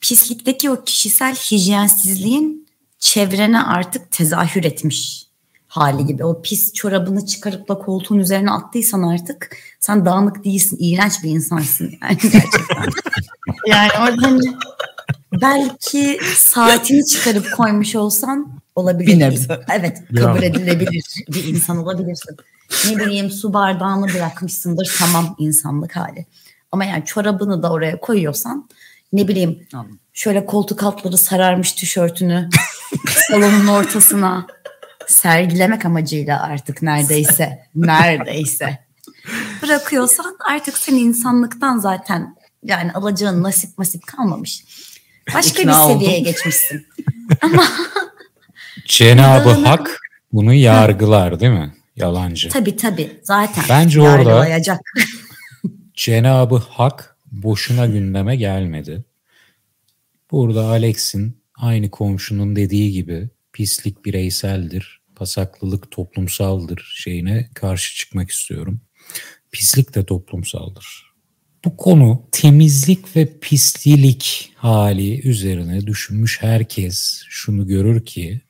[0.00, 2.66] pislikteki o kişisel hijyensizliğin
[3.02, 5.26] çevrene artık tezahür etmiş
[5.66, 6.24] hali gibi.
[6.24, 11.94] O pis çorabını çıkarıp da koltuğun üzerine attıysan artık sen dağınık değilsin, iğrenç bir insansın
[12.02, 12.90] yani gerçekten.
[13.66, 14.54] yani orada hani
[15.40, 19.12] belki saatini çıkarıp koymuş olsan olabilir.
[19.12, 19.60] Bir nebze.
[19.72, 22.36] Evet kabul edilebilir bir insan olabilirsin.
[22.88, 26.26] Ne bileyim su bardağını bırakmışsındır tamam insanlık hali.
[26.72, 28.68] Ama yani çorabını da oraya koyuyorsan
[29.12, 30.00] ne bileyim Anladım.
[30.12, 32.48] şöyle koltuk altları sararmış tişörtünü
[33.28, 34.46] salonun ortasına
[35.06, 38.78] sergilemek amacıyla artık neredeyse neredeyse
[39.62, 44.64] bırakıyorsan artık sen insanlıktan zaten yani alacağın nasip masip kalmamış.
[45.34, 46.24] Başka İkna bir seviyeye oldum.
[46.32, 46.86] geçmişsin.
[48.86, 49.98] Cenabı Dağınık- Hak
[50.32, 51.74] bunu yargılar değil mi?
[51.96, 52.48] Yalancı.
[52.48, 54.80] Tabii tabii zaten Bence orada- yargılayacak.
[55.94, 59.04] Cenabı Hak boşuna gündeme gelmedi.
[60.30, 68.80] Burada Alex'in aynı komşunun dediği gibi pislik bireyseldir, pasaklılık toplumsaldır şeyine karşı çıkmak istiyorum.
[69.52, 71.12] Pislik de toplumsaldır.
[71.64, 78.40] Bu konu temizlik ve pislilik hali üzerine düşünmüş herkes şunu görür ki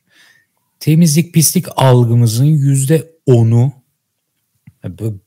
[0.81, 3.82] temizlik pislik algımızın yüzde onu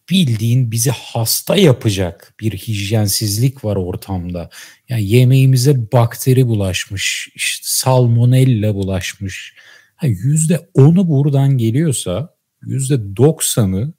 [0.10, 4.50] Bildiğin bizi hasta yapacak bir hijyensizlik var ortamda.
[4.90, 9.56] Yani yemeğimize bakteri bulaşmış, işte salmonella bulaşmış.
[10.02, 13.94] Yüzde onu buradan geliyorsa yüzde doksanı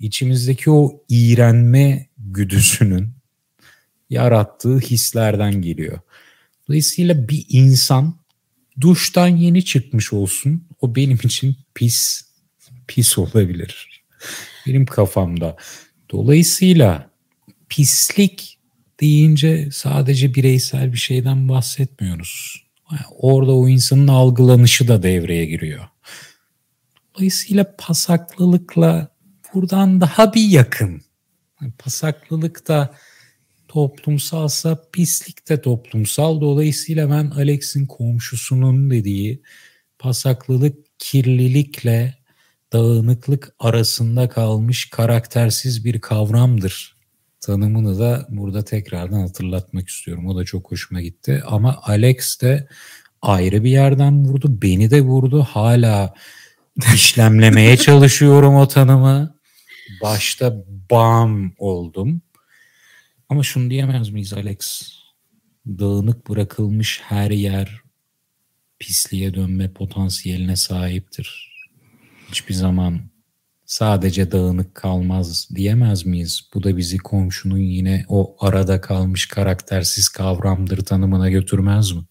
[0.00, 3.12] içimizdeki o iğrenme güdüsünün
[4.10, 5.98] yarattığı hislerden geliyor.
[6.68, 8.20] Dolayısıyla bir insan
[8.80, 12.26] duştan yeni çıkmış olsun o benim için pis
[12.88, 14.02] pis olabilir.
[14.66, 15.56] Benim kafamda.
[16.10, 17.10] Dolayısıyla
[17.68, 18.58] pislik
[19.00, 22.66] deyince sadece bireysel bir şeyden bahsetmiyoruz.
[23.10, 25.84] Orada o insanın algılanışı da devreye giriyor.
[27.14, 29.08] Dolayısıyla pasaklılıkla
[29.54, 31.02] buradan daha bir yakın.
[31.78, 32.94] Pasaklılık da
[33.68, 36.40] toplumsalsa pislik de toplumsal.
[36.40, 39.42] Dolayısıyla ben Alex'in komşusunun dediği
[39.98, 42.15] pasaklılık kirlilikle
[42.72, 46.96] dağınıklık arasında kalmış karaktersiz bir kavramdır.
[47.40, 50.26] Tanımını da burada tekrardan hatırlatmak istiyorum.
[50.26, 51.42] O da çok hoşuma gitti.
[51.46, 52.68] Ama Alex de
[53.22, 54.62] ayrı bir yerden vurdu.
[54.62, 55.42] Beni de vurdu.
[55.42, 56.14] Hala
[56.94, 59.36] işlemlemeye çalışıyorum o tanımı.
[60.02, 62.22] Başta bam oldum.
[63.28, 64.90] Ama şunu diyemez miyiz Alex?
[65.66, 67.80] Dağınık bırakılmış her yer
[68.78, 71.55] pisliğe dönme potansiyeline sahiptir.
[72.28, 73.00] Hiçbir zaman
[73.66, 76.50] sadece dağınık kalmaz diyemez miyiz?
[76.54, 82.02] Bu da bizi komşunun yine o arada kalmış karaktersiz kavramdır tanımına götürmez mi?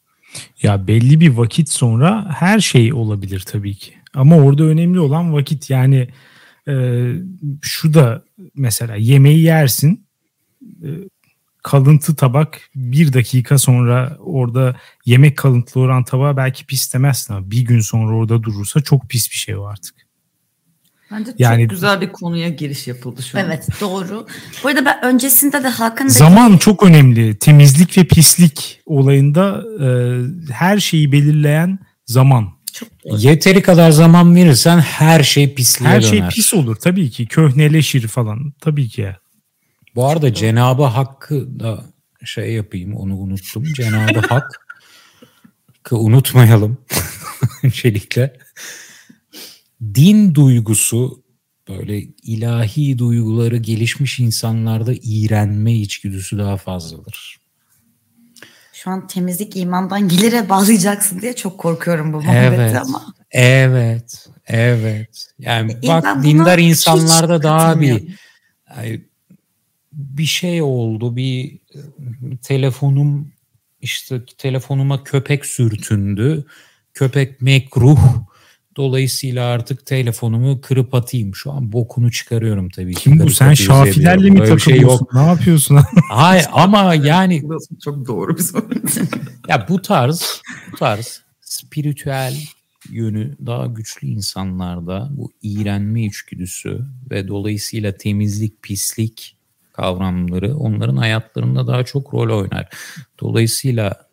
[0.62, 3.94] Ya belli bir vakit sonra her şey olabilir tabii ki.
[4.14, 6.08] Ama orada önemli olan vakit yani
[6.68, 7.06] e,
[7.62, 8.24] şu da
[8.56, 10.08] mesela yemeği yersin
[10.84, 10.90] e,
[11.64, 14.76] kalıntı tabak bir dakika sonra orada
[15.06, 19.30] yemek kalıntılı olan tabağı belki pis demezsin ama bir gün sonra orada durursa çok pis
[19.32, 20.05] bir şey o artık.
[21.12, 23.46] Bence yani, çok güzel bir konuya giriş yapıldı şu an.
[23.46, 24.28] Evet doğru.
[24.64, 26.60] Bu arada ben öncesinde de Hakan Zaman dedi...
[26.60, 27.40] çok önemli.
[27.40, 29.88] Temizlik ve pislik olayında e,
[30.54, 32.56] her şeyi belirleyen zaman.
[32.74, 36.12] Çok Yeteri kadar zaman verirsen her şey pisliğe her döner.
[36.12, 37.28] Her şey pis olur tabii ki.
[37.28, 38.54] Köhneleşir falan.
[38.62, 39.16] Tabii ki.
[39.96, 41.86] Bu arada Cenabı Hakk'ı da
[42.26, 43.64] şey yapayım onu unuttum.
[43.64, 44.62] Cenabı Hak
[45.92, 46.78] unutmayalım
[47.64, 48.45] öncelikle.
[49.82, 51.24] Din duygusu
[51.68, 57.40] böyle ilahi duyguları gelişmiş insanlarda iğrenme içgüdüsü daha fazladır.
[58.74, 63.14] Şu an temizlik imandan gelire bağlayacaksın diye çok korkuyorum bu muhabbeti evet, ama.
[63.32, 65.28] Evet, evet.
[65.40, 68.04] Yani e, bak dindar insanlarda daha bir
[69.92, 71.16] bir şey oldu.
[71.16, 71.60] Bir
[72.42, 73.32] telefonum
[73.82, 76.46] işte telefonuma köpek sürtündü.
[76.94, 78.00] Köpek mekruh.
[78.78, 81.36] Dolayısıyla artık telefonumu kırıp atayım.
[81.36, 83.02] Şu an bokunu çıkarıyorum tabii ki.
[83.02, 83.30] Kim bu?
[83.30, 84.72] Sen şafilerle mi takılıyorsun?
[84.72, 85.14] Şey yok.
[85.14, 85.80] Ne yapıyorsun?
[86.12, 87.44] Hayır ama yani.
[87.84, 88.70] çok doğru bir soru.
[89.48, 92.36] ya bu tarz, bu tarz spiritüel
[92.90, 99.38] yönü daha güçlü insanlarda bu iğrenme içgüdüsü ve dolayısıyla temizlik, pislik
[99.74, 102.70] kavramları onların hayatlarında daha çok rol oynar.
[103.20, 104.08] Dolayısıyla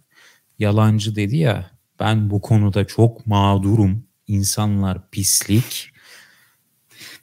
[0.59, 1.71] yalancı dedi ya
[2.01, 4.05] ben bu konuda çok mağdurum.
[4.27, 5.93] İnsanlar pislik.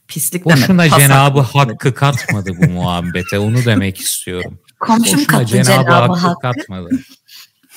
[0.07, 0.93] Pislik Boşuna demek.
[0.93, 3.39] Cenabı Hakkı katmadı bu muhabbete.
[3.39, 4.59] Onu demek istiyorum.
[4.79, 6.89] Komşum Boşuna kattı Cenabı, Cenabı Hakkı, Hakkı katmadı.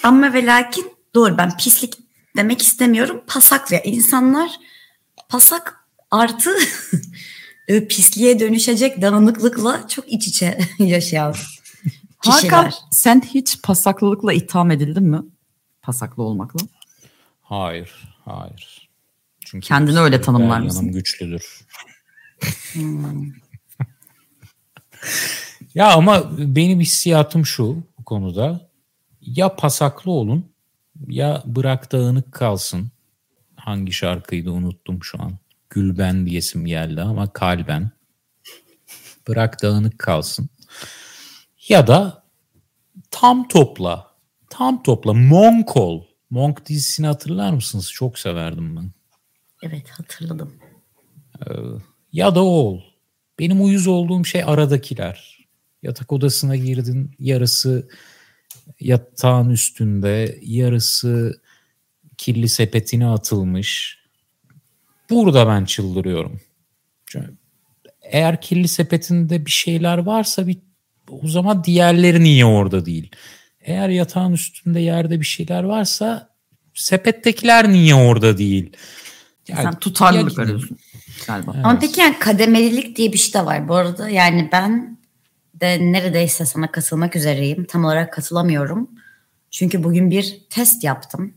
[0.03, 1.95] Ama ve lakin doğru ben pislik
[2.37, 3.21] demek istemiyorum.
[3.27, 4.51] Pasak ve insanlar
[5.29, 6.51] pasak artı
[7.89, 11.35] pisliğe dönüşecek dağınıklıkla çok iç içe yaşayan
[12.23, 12.51] kişiler.
[12.51, 15.23] Hakan sen hiç pasaklılıkla itham edildin mi?
[15.83, 16.61] Pasaklı olmakla.
[17.43, 18.82] Hayır, hayır.
[19.53, 20.81] Çünkü Kendini öyle tanımlar mısın?
[20.81, 21.61] Yanım güçlüdür.
[22.73, 23.33] Hmm.
[25.75, 28.69] ya ama benim hissiyatım şu bu konuda.
[29.21, 30.53] Ya pasaklı olun
[31.09, 32.91] ya bırak dağınık kalsın.
[33.57, 35.39] Hangi şarkıyı da unuttum şu an.
[35.71, 37.91] Gülben diyesim geldi ama kalben.
[39.29, 40.49] Bırak dağınık kalsın.
[41.69, 42.25] Ya da
[43.11, 44.11] tam topla.
[44.51, 45.13] Tam topla.
[45.13, 46.05] Monk ol.
[46.31, 47.93] Monk dizisini hatırlar mısınız?
[47.93, 48.91] Çok severdim ben.
[49.63, 50.53] Evet hatırladım.
[51.41, 51.53] Ee,
[52.13, 52.81] ya da ol.
[53.39, 55.47] Benim uyuz olduğum şey aradakiler.
[55.83, 57.89] Yatak odasına girdin yarısı
[58.81, 61.41] yatağın üstünde yarısı
[62.19, 63.99] kirli sepetine atılmış.
[65.11, 66.41] Burada ben çıldırıyorum.
[67.07, 67.37] Çünkü
[68.03, 70.59] eğer kirli sepetinde bir şeyler varsa bir
[71.11, 73.11] o zaman diğerleri niye orada değil?
[73.61, 76.35] Eğer yatağın üstünde yerde bir şeyler varsa
[76.75, 78.73] sepettekiler niye orada değil?
[79.49, 80.79] Yani, Sen tutarlılık arıyorsun
[81.27, 81.53] galiba.
[81.55, 81.67] Evet.
[81.67, 84.09] Ama peki yani kademelilik diye bir şey de var bu arada.
[84.09, 84.99] Yani ben
[85.55, 87.65] de neredeyse sana katılmak üzereyim.
[87.65, 88.91] Tam olarak katılamıyorum.
[89.51, 91.35] Çünkü bugün bir test yaptım.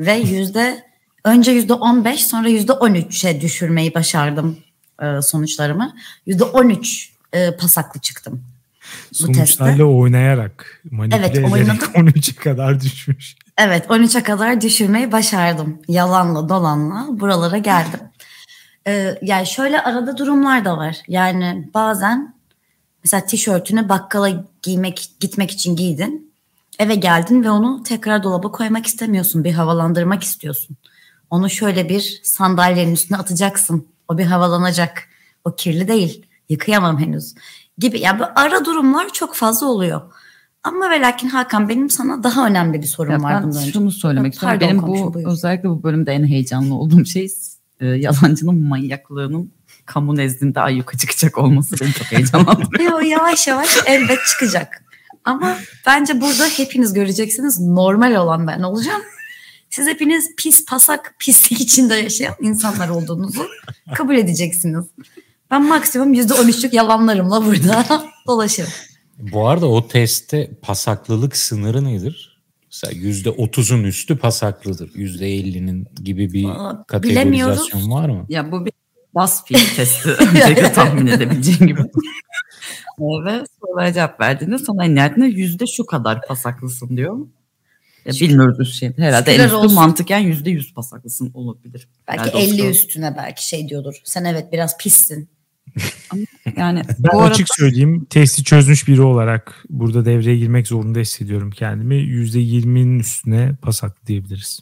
[0.00, 0.84] Ve yüzde
[1.24, 4.58] önce yüzde on beş sonra yüzde on üçe düşürmeyi başardım
[5.02, 5.94] e, sonuçlarımı.
[6.26, 8.44] Yüzde on üç e, pasaklı çıktım.
[9.12, 11.88] Sonuçlarla oynayarak manipüle evet, ederek oynadım.
[11.94, 13.36] 13'e kadar düşmüş.
[13.62, 15.82] Evet 13'e kadar düşürmeyi başardım.
[15.88, 18.00] Yalanla dolanla buralara geldim.
[18.86, 20.96] Ee, yani şöyle arada durumlar da var.
[21.08, 22.34] Yani bazen
[23.04, 26.32] mesela tişörtünü bakkala giymek gitmek için giydin.
[26.78, 29.44] Eve geldin ve onu tekrar dolaba koymak istemiyorsun.
[29.44, 30.76] Bir havalandırmak istiyorsun.
[31.30, 33.88] Onu şöyle bir sandalyenin üstüne atacaksın.
[34.08, 35.08] O bir havalanacak.
[35.44, 36.26] O kirli değil.
[36.48, 37.34] Yıkayamam henüz.
[37.78, 38.00] Gibi.
[38.00, 40.02] Yani bu ara durumlar çok fazla oluyor.
[40.64, 43.72] Ama ve lakin Hakan benim sana daha önemli bir sorum ya var bundan önce.
[43.72, 44.60] şunu söylemek istiyorum.
[44.60, 45.26] Benim bu buyur.
[45.28, 47.28] özellikle bu bölümde en heyecanlı olduğum şey
[47.80, 49.52] e, yalancının manyaklığının
[49.86, 53.00] kamu nezdinde ayyuka çıkacak olması beni çok heyecanlandırıyor.
[53.02, 54.84] yavaş yavaş elbet çıkacak.
[55.24, 59.02] Ama bence burada hepiniz göreceksiniz normal olan ben olacağım.
[59.70, 63.46] Siz hepiniz pis pasak pislik içinde yaşayan insanlar olduğunuzu
[63.94, 64.84] kabul edeceksiniz.
[65.50, 67.84] Ben maksimum %13'lük yalanlarımla burada
[68.26, 68.70] dolaşırım.
[69.20, 72.40] Bu arada o testte pasaklılık sınırı nedir?
[72.66, 74.90] Mesela yüzde otuzun üstü pasaklıdır.
[74.94, 78.26] Yüzde ellinin gibi bir Aa, kategorizasyon var mı?
[78.28, 78.72] Ya bu bir
[79.14, 80.08] BuzzFeed testi.
[80.20, 81.80] Öncelikle tahmin edebileceğin gibi.
[83.00, 87.18] Ve sorulara cevap verdiğinde sana nihayetinde yüzde şu kadar pasaklısın diyor.
[88.04, 88.96] Ya bilmiyoruz şey.
[88.96, 91.88] Herhalde en üstü mantıken yüzde yüz pasaklısın olabilir.
[92.08, 94.00] Belki Herhalde 50 üstüne belki şey diyordur.
[94.04, 95.28] Sen evet biraz pissin
[96.56, 97.54] yani ben bu açık arada...
[97.56, 101.94] söyleyeyim testi çözmüş biri olarak burada devreye girmek zorunda hissediyorum kendimi.
[101.94, 104.60] %20'nin üstüne pasak diyebiliriz.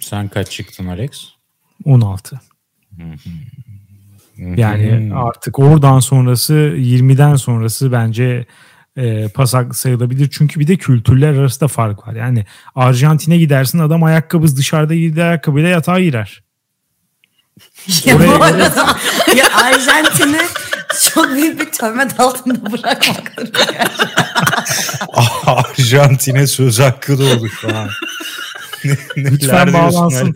[0.00, 1.28] Sen kaç çıktın Alex?
[1.84, 2.40] 16.
[4.38, 8.46] yani artık oradan sonrası 20'den sonrası bence
[8.96, 10.28] e, pasak sayılabilir.
[10.32, 12.14] Çünkü bir de kültürler arasında fark var.
[12.14, 16.42] Yani Arjantin'e gidersin adam ayakkabız dışarıda girdiği ayakkabıyla yatağa girer.
[18.04, 18.96] Ya Oraya bu arada
[19.36, 20.40] ya Arjantin'i
[21.14, 23.50] çok büyük bir töhmet altında bırakmaktır.
[25.46, 27.88] Arjantin'e söz hakkı doğdu şu an.
[28.84, 30.34] ne, Lütfen bağlansın.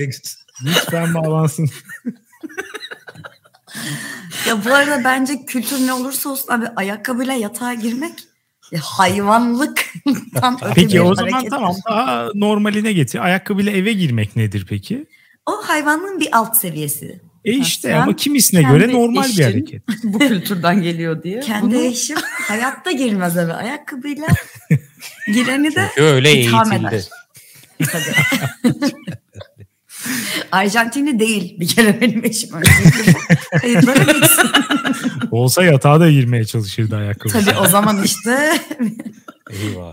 [0.65, 1.71] Lütfen bağlansın.
[4.49, 8.15] ya bu arada bence kültür ne olursa olsun abi ayakkabıyla yatağa girmek
[8.73, 13.19] ya hayvanlıktan öte Peki o zaman tamam daha normaline getir.
[13.19, 15.07] Ayakkabıyla eve girmek nedir peki?
[15.47, 17.21] O hayvanın bir alt seviyesi.
[17.45, 19.83] E işte Sen ama kimisine göre normal bir hareket.
[20.05, 21.41] bu kültürden geliyor diye.
[21.41, 21.85] Kendi bunu...
[21.85, 22.17] eşim
[22.49, 23.53] hayatta girmez eve.
[23.53, 24.27] Ayakkabıyla
[25.35, 27.05] gireni de Çünkü öyle eğitildi.
[30.53, 32.51] Arjantinli değil bir kere benim eşim.
[33.61, 34.51] Kayıtlara geçsin.
[35.31, 37.33] Olsa yatağa da girmeye çalışırdı ayakkabı.
[37.33, 38.59] Tabii o zaman işte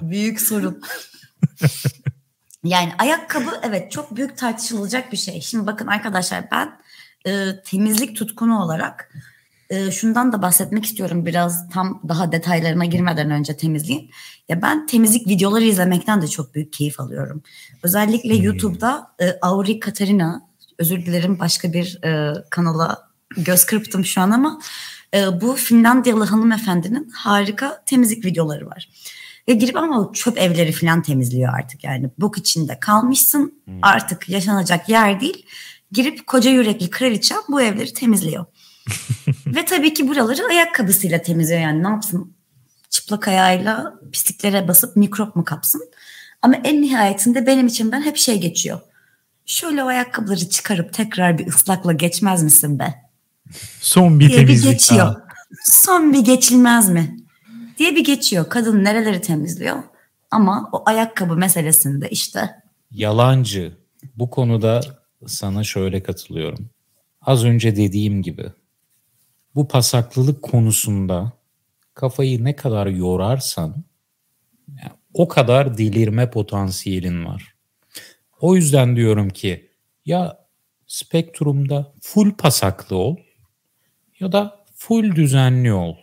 [0.01, 0.81] büyük sorun.
[2.63, 5.41] Yani ayakkabı evet çok büyük tartışılacak bir şey.
[5.41, 6.77] Şimdi bakın arkadaşlar ben
[7.27, 9.11] e, temizlik tutkunu olarak
[9.69, 14.11] e, şundan da bahsetmek istiyorum biraz tam daha detaylarına girmeden önce temizliğin.
[14.49, 17.43] Ya ben temizlik videoları izlemekten de çok büyük keyif alıyorum.
[17.83, 18.43] Özellikle hmm.
[18.43, 20.41] YouTube'da e, Auri Katarina
[20.79, 24.59] özür dilerim başka bir e, kanala göz kırptım şu an ama
[25.13, 28.89] e, bu Finlandiyalı hanımefendinin harika temizlik videoları var.
[29.47, 32.09] Ve girip ama çöp evleri falan temizliyor artık yani.
[32.17, 33.79] Bok içinde kalmışsın hmm.
[33.81, 35.45] artık yaşanacak yer değil.
[35.91, 38.45] Girip koca yürekli kraliçem bu evleri temizliyor.
[39.47, 42.33] Ve tabii ki buraları ayakkabısıyla temizliyor yani ne yapsın?
[42.89, 45.81] Çıplak ayağıyla pisliklere basıp mikrop mu kapsın?
[46.41, 48.79] Ama en nihayetinde benim için ben hep şey geçiyor.
[49.45, 52.93] Şöyle o ayakkabıları çıkarıp tekrar bir ıslakla geçmez misin be?
[53.81, 55.05] Son bir temizlik bir geçiyor.
[55.05, 55.27] Daha.
[55.63, 57.22] Son bir geçilmez mi?
[57.77, 58.49] Diye bir geçiyor.
[58.49, 59.83] Kadın nereleri temizliyor?
[60.31, 62.49] Ama o ayakkabı meselesinde işte.
[62.91, 63.77] Yalancı.
[64.15, 64.81] Bu konuda
[65.27, 66.69] sana şöyle katılıyorum.
[67.21, 68.51] Az önce dediğim gibi
[69.55, 71.31] bu pasaklılık konusunda
[71.93, 73.83] kafayı ne kadar yorarsan
[74.67, 77.55] yani o kadar delirme potansiyelin var.
[78.39, 79.69] O yüzden diyorum ki
[80.05, 80.37] ya
[80.87, 83.17] spektrumda full pasaklı ol
[84.19, 85.95] ya da full düzenli ol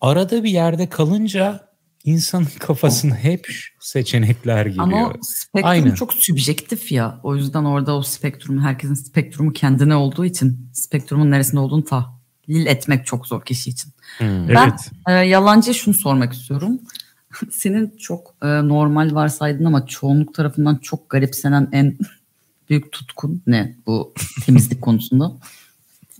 [0.00, 1.66] arada bir yerde kalınca
[2.04, 3.46] insanın kafasına hep
[3.80, 4.84] seçenekler geliyor.
[4.84, 5.94] Ama spektrum Aynen.
[5.94, 7.20] çok sübjektif ya.
[7.22, 13.06] O yüzden orada o spektrum, herkesin spektrumu kendine olduğu için spektrumun neresinde olduğunu tahlil etmek
[13.06, 13.92] çok zor kişi için.
[14.18, 14.48] Hmm.
[14.48, 14.90] Ben evet.
[15.08, 16.80] e, yalancı şunu sormak istiyorum.
[17.50, 21.98] Senin çok e, normal varsaydın ama çoğunluk tarafından çok garipsenen en
[22.70, 24.14] büyük tutkun ne bu
[24.46, 25.32] temizlik konusunda?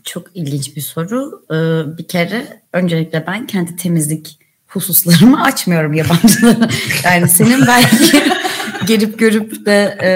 [0.06, 1.44] Çok ilginç bir soru.
[1.50, 6.68] Ee, bir kere öncelikle ben kendi temizlik hususlarımı açmıyorum yabancılara.
[7.04, 8.22] yani senin belki
[8.86, 10.10] gelip görüp de e,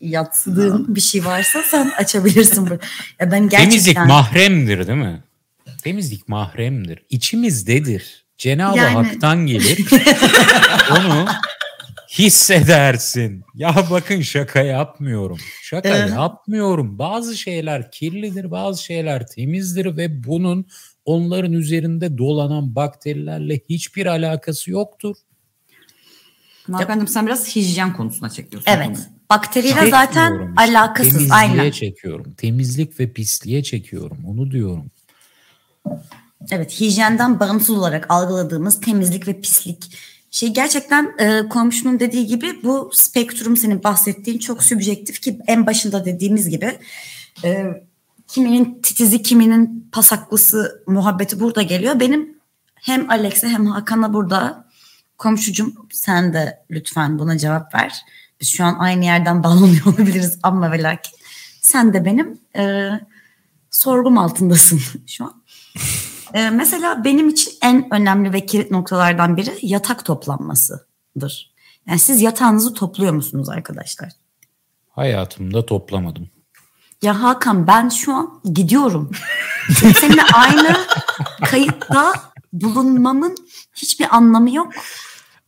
[0.00, 2.68] yatsıdığın bir şey varsa sen açabilirsin.
[3.20, 3.70] Ya ben gerçekten...
[3.70, 5.22] Temizlik mahremdir değil mi?
[5.84, 7.02] Temizlik mahremdir.
[7.10, 8.24] İçimizdedir.
[8.38, 8.94] Cenab-ı yani...
[8.94, 9.86] Hak'tan gelir.
[10.90, 11.28] onu
[12.18, 13.44] hissedersin.
[13.54, 15.38] Ya bakın şaka yapmıyorum.
[15.62, 16.10] Şaka ee...
[16.10, 16.98] yapmıyorum.
[16.98, 20.66] Bazı şeyler kirlidir, bazı şeyler temizdir ve bunun
[21.04, 25.16] onların üzerinde dolanan bakterilerle hiçbir alakası yoktur.
[26.80, 28.70] Efendim sen biraz hijyen konusuna çekiyorsun.
[28.70, 28.86] Evet.
[28.86, 28.98] Konu.
[29.30, 30.52] Bakteriyle zaten işte.
[30.56, 31.12] alakasız.
[31.12, 31.70] Temizliğe aynen.
[31.70, 32.34] çekiyorum.
[32.34, 34.24] Temizlik ve pisliğe çekiyorum.
[34.26, 34.90] Onu diyorum.
[36.50, 39.98] Evet hijyenden bağımsız olarak algıladığımız temizlik ve pislik
[40.30, 46.04] şey gerçekten e, komşunun dediği gibi bu spektrum senin bahsettiğin çok sübjektif ki en başında
[46.04, 46.78] dediğimiz gibi
[47.44, 47.66] e,
[48.28, 52.00] kiminin titizi kiminin pasaklısı muhabbeti burada geliyor.
[52.00, 52.38] Benim
[52.74, 54.68] hem Alex'e hem Hakan'a burada
[55.18, 57.92] komşucum sen de lütfen buna cevap ver.
[58.40, 61.14] Biz şu an aynı yerden bağlanıyor olabiliriz ama ve lakin
[61.60, 62.90] sen de benim e,
[63.70, 65.42] sorgum altındasın şu an.
[66.34, 71.54] E, mesela benim için en önemli ve kilit noktalardan biri yatak toplanmasıdır.
[71.86, 74.08] Yani siz yatağınızı topluyor musunuz arkadaşlar?
[74.90, 76.28] Hayatımda toplamadım.
[77.02, 79.10] Ya Hakan ben şu an gidiyorum.
[80.00, 80.76] Seninle aynı
[81.44, 82.12] kayıtta
[82.52, 83.36] bulunmamın
[83.74, 84.72] hiçbir anlamı yok.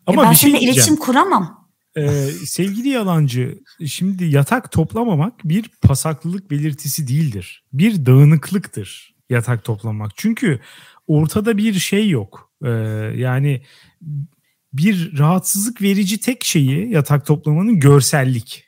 [0.07, 1.71] Ama ben bir şey seninle iletişim kuramam.
[1.97, 7.65] Ee, sevgili yalancı, şimdi yatak toplamamak bir pasaklılık belirtisi değildir.
[7.73, 10.13] Bir dağınıklıktır yatak toplamak.
[10.17, 10.61] Çünkü
[11.07, 12.51] ortada bir şey yok.
[12.65, 12.69] Ee,
[13.17, 13.63] yani
[14.73, 18.65] bir rahatsızlık verici tek şeyi yatak toplamanın görsellik.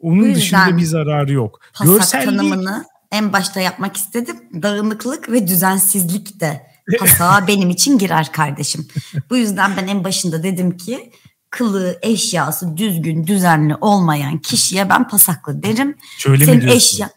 [0.00, 1.60] Onun dışında bir zararı yok.
[1.74, 2.26] Pasak görsellik...
[2.26, 4.36] tanımını en başta yapmak istedim.
[4.62, 6.66] Dağınıklık ve düzensizlik de
[6.98, 8.88] pasağa benim için girer kardeşim.
[9.30, 11.12] Bu yüzden ben en başında dedim ki
[11.50, 15.96] kılığı, eşyası düzgün, düzenli olmayan kişiye ben pasaklı derim.
[16.18, 16.78] Şöyle Senin mi diyorsun?
[16.78, 17.10] Eşya...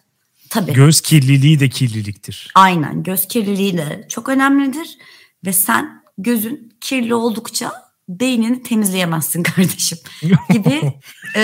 [0.51, 0.73] Tabii.
[0.73, 2.51] Göz kirliliği de kirliliktir.
[2.55, 4.97] Aynen göz kirliliği de çok önemlidir
[5.45, 7.71] ve sen gözün kirli oldukça
[8.09, 9.97] beynini temizleyemezsin kardeşim
[10.49, 10.93] gibi
[11.35, 11.41] e,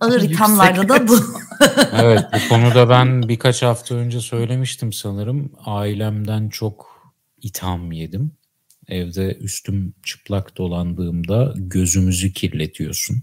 [0.00, 1.18] ağır ithamlarda da bu.
[1.92, 5.52] evet bu konuda ben birkaç hafta önce söylemiştim sanırım.
[5.64, 6.86] Ailemden çok
[7.42, 8.32] itham yedim.
[8.88, 13.22] Evde üstüm çıplak dolandığımda gözümüzü kirletiyorsun.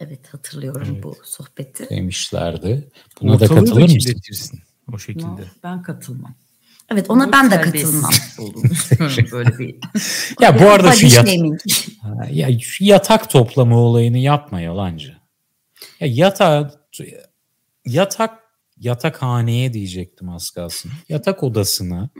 [0.00, 1.02] Evet hatırlıyorum evet.
[1.02, 1.90] bu sohbeti.
[1.90, 2.88] Demişlerdi.
[3.20, 3.94] Buna Ortalığı da katılır da
[4.30, 4.58] mısın?
[4.92, 5.26] O şekilde.
[5.26, 6.34] No, ben katılmam.
[6.90, 8.10] Evet ona ben de katılmam.
[9.32, 9.76] böyle bir.
[10.40, 11.28] ya bu arada şu, yat
[12.30, 15.16] ya şu yatak toplama olayını yapma yalancı.
[16.00, 16.70] Ya yatağa
[17.86, 18.38] yatak
[18.76, 20.90] yatakhaneye diyecektim az kalsın.
[21.08, 22.10] Yatak odasına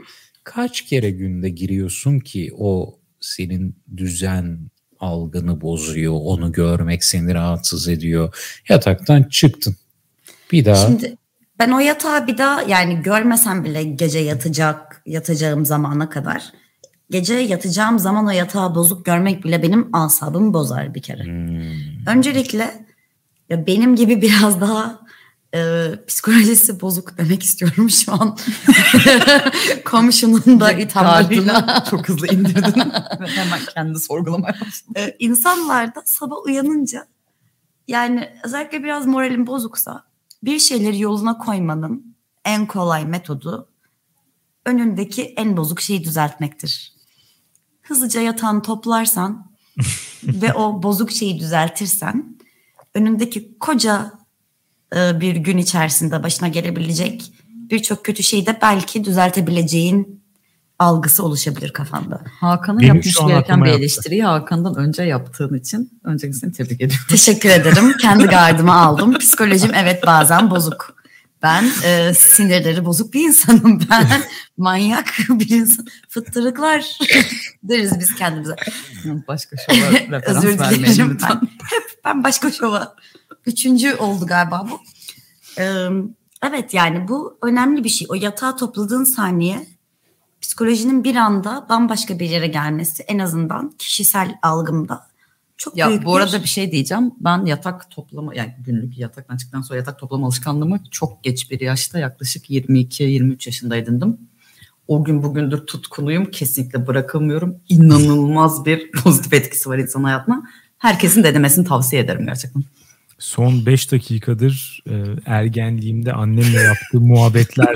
[0.43, 4.69] kaç kere günde giriyorsun ki o senin düzen
[4.99, 6.13] algını bozuyor.
[6.23, 8.35] Onu görmek seni rahatsız ediyor.
[8.69, 9.75] Yataktan çıktın.
[10.51, 10.87] Bir daha.
[10.87, 11.17] Şimdi
[11.59, 16.51] ben o yatağı bir daha yani görmesem bile gece yatacak yatacağım zamana kadar
[17.09, 21.23] gece yatacağım zaman o yatağı bozuk görmek bile benim asabımı bozar bir kere.
[21.23, 22.07] Hmm.
[22.07, 22.85] Öncelikle
[23.49, 24.99] ya benim gibi biraz daha
[25.55, 28.37] e, psikolojisi bozuk demek istiyorum şu an.
[29.85, 31.83] Komşunun da ithamlarıyla.
[31.89, 32.79] çok hızlı indirdin
[33.19, 34.93] ve hemen kendi sorgulamaya başladın.
[34.95, 37.07] E, insanlar da sabah uyanınca
[37.87, 40.03] yani özellikle biraz moralim bozuksa
[40.43, 43.69] bir şeyleri yoluna koymanın en kolay metodu
[44.65, 46.93] önündeki en bozuk şeyi düzeltmektir.
[47.81, 49.51] Hızlıca yatağını toplarsan
[50.23, 52.37] ve o bozuk şeyi düzeltirsen
[52.93, 54.18] önündeki koca
[54.95, 57.31] e, bir gün içerisinde başına gelebilecek
[57.71, 60.19] birçok kötü şeyi de belki düzeltebileceğin
[60.79, 62.21] algısı oluşabilir kafanda.
[62.39, 67.05] Hakan'ın yapmış gereken bir eleştiriyi Hakan'dan önce yaptığın için öncelikle seni tebrik ediyorum.
[67.09, 67.97] Teşekkür ederim.
[68.01, 69.17] Kendi gardıma aldım.
[69.17, 70.99] Psikolojim evet bazen bozuk.
[71.43, 73.81] Ben e, sinirleri bozuk bir insanım.
[73.91, 74.07] Ben
[74.57, 75.85] manyak bir insan.
[76.09, 76.97] Fıttırıklar
[77.63, 78.55] deriz biz kendimize.
[79.27, 81.41] Başka şova referans Özür dilerim ben.
[81.69, 82.95] Hep ben başka şova.
[83.49, 84.79] Üçüncü oldu galiba bu.
[85.61, 85.87] Ee,
[86.49, 88.07] evet yani bu önemli bir şey.
[88.11, 89.67] O yatağı topladığın saniye
[90.41, 95.09] psikolojinin bir anda bambaşka bir yere gelmesi en azından kişisel algımda
[95.57, 97.11] çok ya büyük bu arada bir şey diyeceğim.
[97.19, 101.99] Ben yatak toplama yani günlük yataktan çıktıktan sonra yatak toplama alışkanlığımı çok geç bir yaşta
[101.99, 104.17] yaklaşık 22-23 yaşında edindim.
[104.87, 106.31] O gün bugündür tutkuluyum.
[106.31, 107.55] Kesinlikle bırakamıyorum.
[107.69, 110.43] İnanılmaz bir pozitif etkisi var insan hayatına.
[110.77, 112.63] Herkesin denemesini tavsiye ederim gerçekten.
[113.19, 117.75] Son 5 dakikadır e, ergenliğimde annemle yaptığı muhabbetler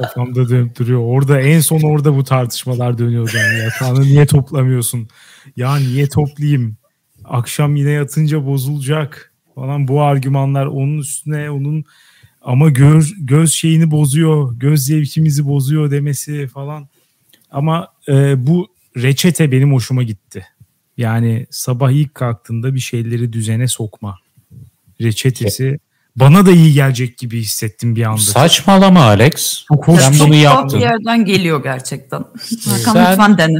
[0.00, 1.00] kafamda dönüp duruyor.
[1.04, 3.36] Orada en son orada bu tartışmalar dönüyordu.
[3.36, 5.08] Yani yatağını niye toplamıyorsun?
[5.56, 6.76] Ya niye toplayayım?
[7.24, 11.84] Akşam yine yatınca bozulacak falan bu argümanlar onun üstüne onun
[12.42, 16.88] ama göz, göz şeyini bozuyor, göz zevkimizi bozuyor demesi falan.
[17.50, 20.46] Ama e, bu reçete benim hoşuma gitti.
[20.96, 24.18] Yani sabah ilk kalktığında bir şeyleri düzene sokma
[25.00, 25.78] reçetesi
[26.16, 28.20] bana da iyi gelecek gibi hissettim bir anda.
[28.20, 29.64] Saçmalama Alex.
[29.68, 30.00] Çok hoş.
[30.00, 30.78] Sen Çok bunu yaptın.
[30.80, 32.18] bir yerden geliyor gerçekten.
[32.18, 33.58] Hakan Sen- lütfen dene.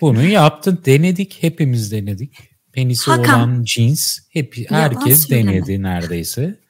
[0.00, 0.78] Bunu yaptın.
[0.86, 1.38] Denedik.
[1.40, 2.38] Hepimiz denedik.
[2.72, 3.40] Penisi Hakan.
[3.40, 5.52] olan cins hep Yalan herkes söyleme.
[5.52, 6.60] denedi neredeyse.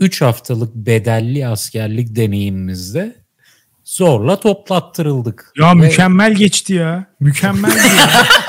[0.00, 3.16] 3 haftalık bedelli askerlik deneyimimizde
[3.84, 5.52] zorla toplattırıldık.
[5.58, 7.06] Ya Ve mükemmel geçti ya.
[7.20, 8.26] Mükemmel ya.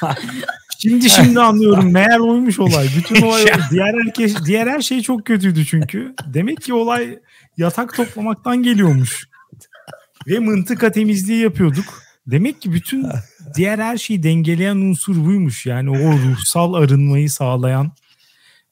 [0.82, 1.92] Şimdi şimdi anlıyorum.
[1.92, 2.88] Meğer oymuş olay.
[2.96, 6.14] Bütün olay diğer herkes diğer her şey çok kötüydü çünkü.
[6.26, 7.18] Demek ki olay
[7.56, 9.28] yatak toplamaktan geliyormuş.
[10.26, 12.02] Ve mıntıka temizliği yapıyorduk.
[12.26, 13.06] Demek ki bütün
[13.56, 15.66] diğer her şeyi dengeleyen unsur buymuş.
[15.66, 17.92] Yani o ruhsal arınmayı sağlayan.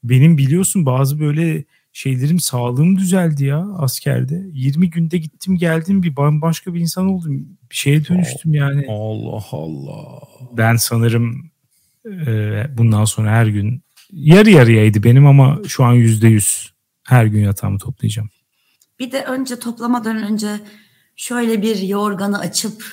[0.05, 4.43] Benim biliyorsun bazı böyle şeylerim sağlığım düzeldi ya askerde.
[4.53, 7.47] 20 günde gittim geldim bir bambaşka bir insan oldum.
[7.71, 8.87] Bir şeye dönüştüm yani.
[8.89, 10.19] Allah Allah.
[10.57, 11.51] Ben sanırım
[12.07, 12.31] e,
[12.79, 13.83] bundan sonra her gün
[14.13, 16.73] yarı yarıyaydı benim ama şu an yüzde yüz
[17.07, 18.31] her gün yatağımı toplayacağım.
[18.99, 20.61] Bir de önce toplamadan önce
[21.17, 22.85] şöyle bir yorganı açıp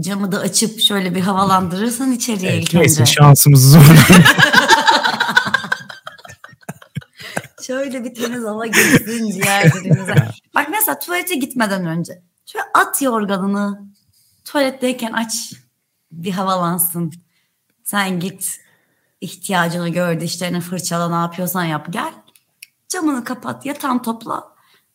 [0.00, 3.12] camı da açıp şöyle bir havalandırırsan içeriye Evet, ilk neyse önce.
[3.12, 4.24] şansımızı zorlayalım.
[7.68, 10.14] Şöyle bir temiz hava girsin ciğerlerimize.
[10.54, 13.80] Bak mesela tuvalete gitmeden önce şöyle at yorganını
[14.44, 15.52] tuvaletteyken aç
[16.12, 17.12] bir havalansın.
[17.84, 18.60] Sen git
[19.20, 22.12] ihtiyacını gör dişlerini fırçala ne yapıyorsan yap gel.
[22.88, 24.44] Camını kapat yatağını topla.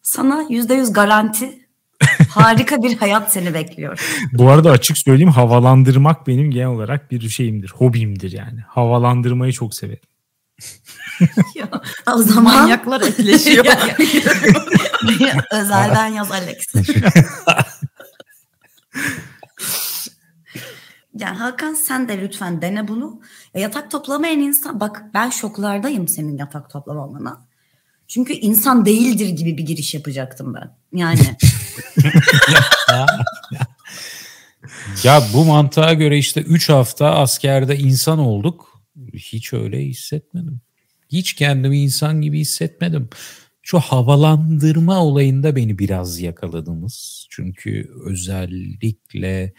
[0.02, 1.68] Sana yüzde yüz garanti
[2.30, 4.06] harika bir hayat seni bekliyor.
[4.32, 8.60] Bu arada açık söyleyeyim havalandırmak benim genel olarak bir şeyimdir, hobimdir yani.
[8.68, 10.13] Havalandırmayı çok severim.
[11.56, 11.70] Ya,
[12.14, 13.66] o zaman Manyaklar etleşiyor.
[15.52, 16.58] Özelden yaz Alex.
[21.16, 23.22] yani Hakan sen de lütfen dene bunu.
[23.54, 27.46] Ya yatak toplamayan insan bak ben şoklardayım senin yatak toplamamana.
[28.08, 30.76] Çünkü insan değildir gibi bir giriş yapacaktım ben.
[30.94, 31.20] Yani
[35.04, 38.73] Ya bu mantığa göre işte 3 hafta askerde insan olduk.
[39.14, 40.62] Hiç öyle hissetmedim.
[41.10, 43.10] Hiç kendimi insan gibi hissetmedim.
[43.62, 47.28] Şu havalandırma olayında beni biraz yakaladınız.
[47.30, 49.54] Çünkü özellikle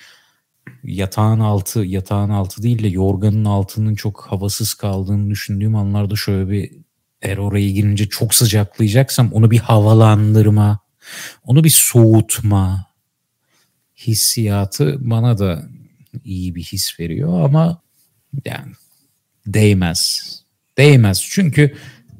[0.84, 6.72] yatağın altı, yatağın altı değil de yorganın altının çok havasız kaldığını düşündüğüm anlarda şöyle bir
[7.22, 10.78] eğer oraya girince çok sıcaklayacaksam onu bir havalandırma,
[11.44, 12.86] onu bir soğutma,
[13.96, 15.68] hissiyatı bana da
[16.24, 17.82] iyi bir his veriyor ama
[18.44, 18.72] yani
[19.46, 20.30] değmez.
[20.78, 21.74] Değmez çünkü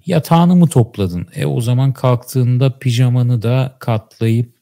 [0.07, 1.27] yatağını mı topladın?
[1.35, 4.55] E o zaman kalktığında pijamanı da katlayıp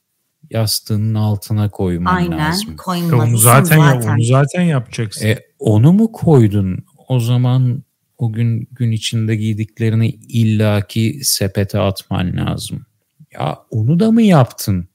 [0.51, 2.77] yastığının altına koyman aynen lazım.
[2.77, 3.79] koymalısın onu zaten.
[3.79, 5.27] zaten, onu zaten yapacaksın.
[5.27, 6.85] E onu mu koydun?
[7.09, 7.83] O zaman
[8.19, 12.87] o gün gün içinde giydiklerini illaki sepete atman lazım.
[13.33, 14.89] Ya onu da mı yaptın?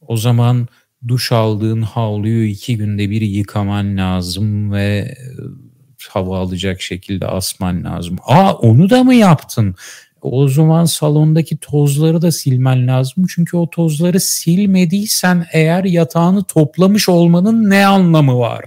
[0.00, 0.68] O zaman
[1.08, 5.26] duş aldığın havluyu iki günde bir yıkaman lazım ve e,
[6.10, 8.16] hava alacak şekilde asman lazım.
[8.26, 9.74] Aa onu da mı yaptın?
[10.22, 13.26] O zaman salondaki tozları da silmen lazım.
[13.34, 18.64] Çünkü o tozları silmediysen eğer yatağını toplamış olmanın ne anlamı var?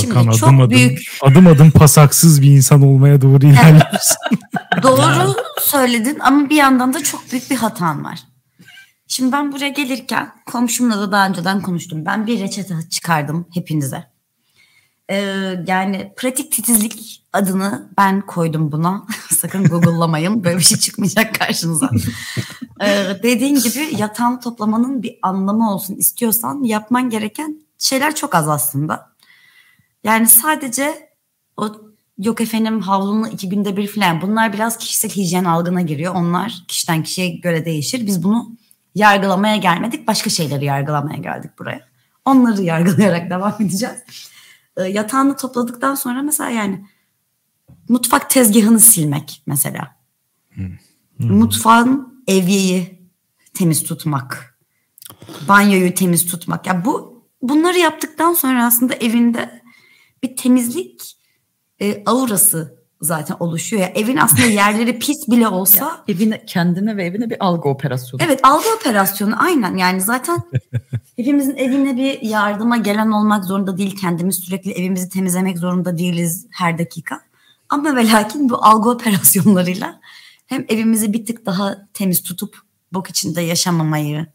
[0.00, 4.16] Şimdi Hakan çok adım adım, büyük- adım adım pasaksız bir insan olmaya doğru ilerliyorsun.
[4.82, 8.18] Doğru söyledin ama bir yandan da çok büyük bir hatan var.
[9.08, 12.04] Şimdi ben buraya gelirken komşumla da daha önceden konuştum.
[12.06, 14.04] Ben bir reçete çıkardım hepinize.
[15.10, 15.16] Ee,
[15.66, 19.06] yani pratik titizlik adını ben koydum buna.
[19.36, 20.44] Sakın google'lamayın.
[20.44, 21.90] Böyle bir şey çıkmayacak karşınıza.
[22.82, 29.12] Ee, dediğin gibi yatağını toplamanın bir anlamı olsun istiyorsan yapman gereken şeyler çok az aslında.
[30.04, 31.10] Yani sadece
[31.56, 31.76] o
[32.18, 36.14] yok efendim havlunu iki günde bir falan bunlar biraz kişisel hijyen algına giriyor.
[36.14, 38.06] Onlar kişiden kişiye göre değişir.
[38.06, 38.56] Biz bunu
[38.94, 40.06] yargılamaya gelmedik.
[40.06, 41.80] Başka şeyleri yargılamaya geldik buraya.
[42.24, 43.96] Onları yargılayarak devam edeceğiz.
[44.76, 46.86] Ee, yatağını topladıktan sonra mesela yani
[47.88, 49.96] mutfak tezgahını silmek mesela.
[51.18, 53.08] Mutfağın evyeyi
[53.54, 54.58] temiz tutmak.
[55.48, 56.66] Banyoyu temiz tutmak.
[56.66, 59.62] Ya bu bunları yaptıktan sonra aslında evinde
[60.22, 61.18] bir temizlik
[61.80, 63.88] e, aurası zaten oluşuyor ya.
[63.88, 68.22] Evin aslında yerleri pis bile olsa Evine, kendine ve evine bir algı operasyonu.
[68.24, 70.38] Evet algı operasyonu aynen yani zaten
[71.16, 73.96] hepimizin evine bir yardıma gelen olmak zorunda değil.
[73.96, 77.20] Kendimiz sürekli evimizi temizlemek zorunda değiliz her dakika.
[77.68, 80.00] Ama ve lakin bu algı operasyonlarıyla
[80.46, 82.56] hem evimizi bir tık daha temiz tutup
[82.92, 84.26] bok içinde yaşamamayı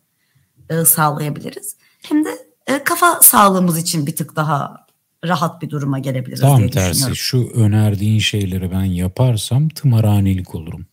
[0.70, 1.76] e, sağlayabiliriz.
[2.02, 4.86] Hem de e, kafa sağlığımız için bir tık daha
[5.26, 7.16] rahat bir duruma gelebiliriz Tam diye tersi düşünüyorum.
[7.16, 10.86] şu önerdiğin şeyleri ben yaparsam tımarhanelik olurum.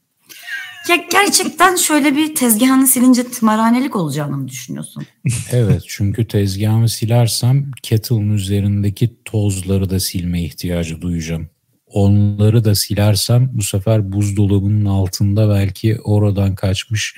[0.88, 5.06] Ya gerçekten şöyle bir tezgahını silince tımarhanelik olacağını mı düşünüyorsun?
[5.52, 11.48] Evet çünkü tezgahımı silersem kettle'ın üzerindeki tozları da silme ihtiyacı duyacağım.
[11.86, 17.16] Onları da silersem bu sefer buzdolabının altında belki oradan kaçmış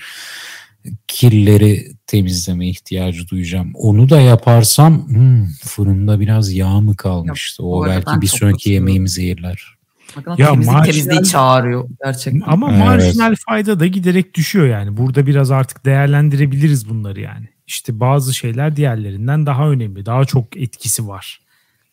[1.09, 3.70] kirleri temizleme ihtiyacı duyacağım.
[3.74, 7.62] Onu da yaparsam hmm, fırında biraz yağ mı kalmıştı?
[7.62, 9.81] bu O belki bir sonraki yemeğimi zehirler.
[10.16, 12.43] Bakın Ya marjinal- temizliği çağırıyor gerçekten.
[12.47, 12.78] Ama Evet.
[12.78, 14.97] marjinal fayda da giderek düşüyor yani.
[14.97, 17.49] Burada biraz artık değerlendirebiliriz bunları yani.
[17.66, 20.07] İşte bazı şeyler diğerlerinden daha önemli.
[20.07, 21.41] Daha çok etkisi var.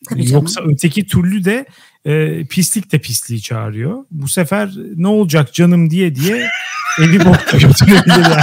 [0.08, 0.40] Tabii canım.
[0.40, 1.66] Yoksa öteki türlü de
[2.08, 4.04] e, pislik de pisliği çağırıyor.
[4.10, 6.48] Bu sefer ne olacak canım diye diye
[7.00, 8.42] evi bokta götürebilir yani.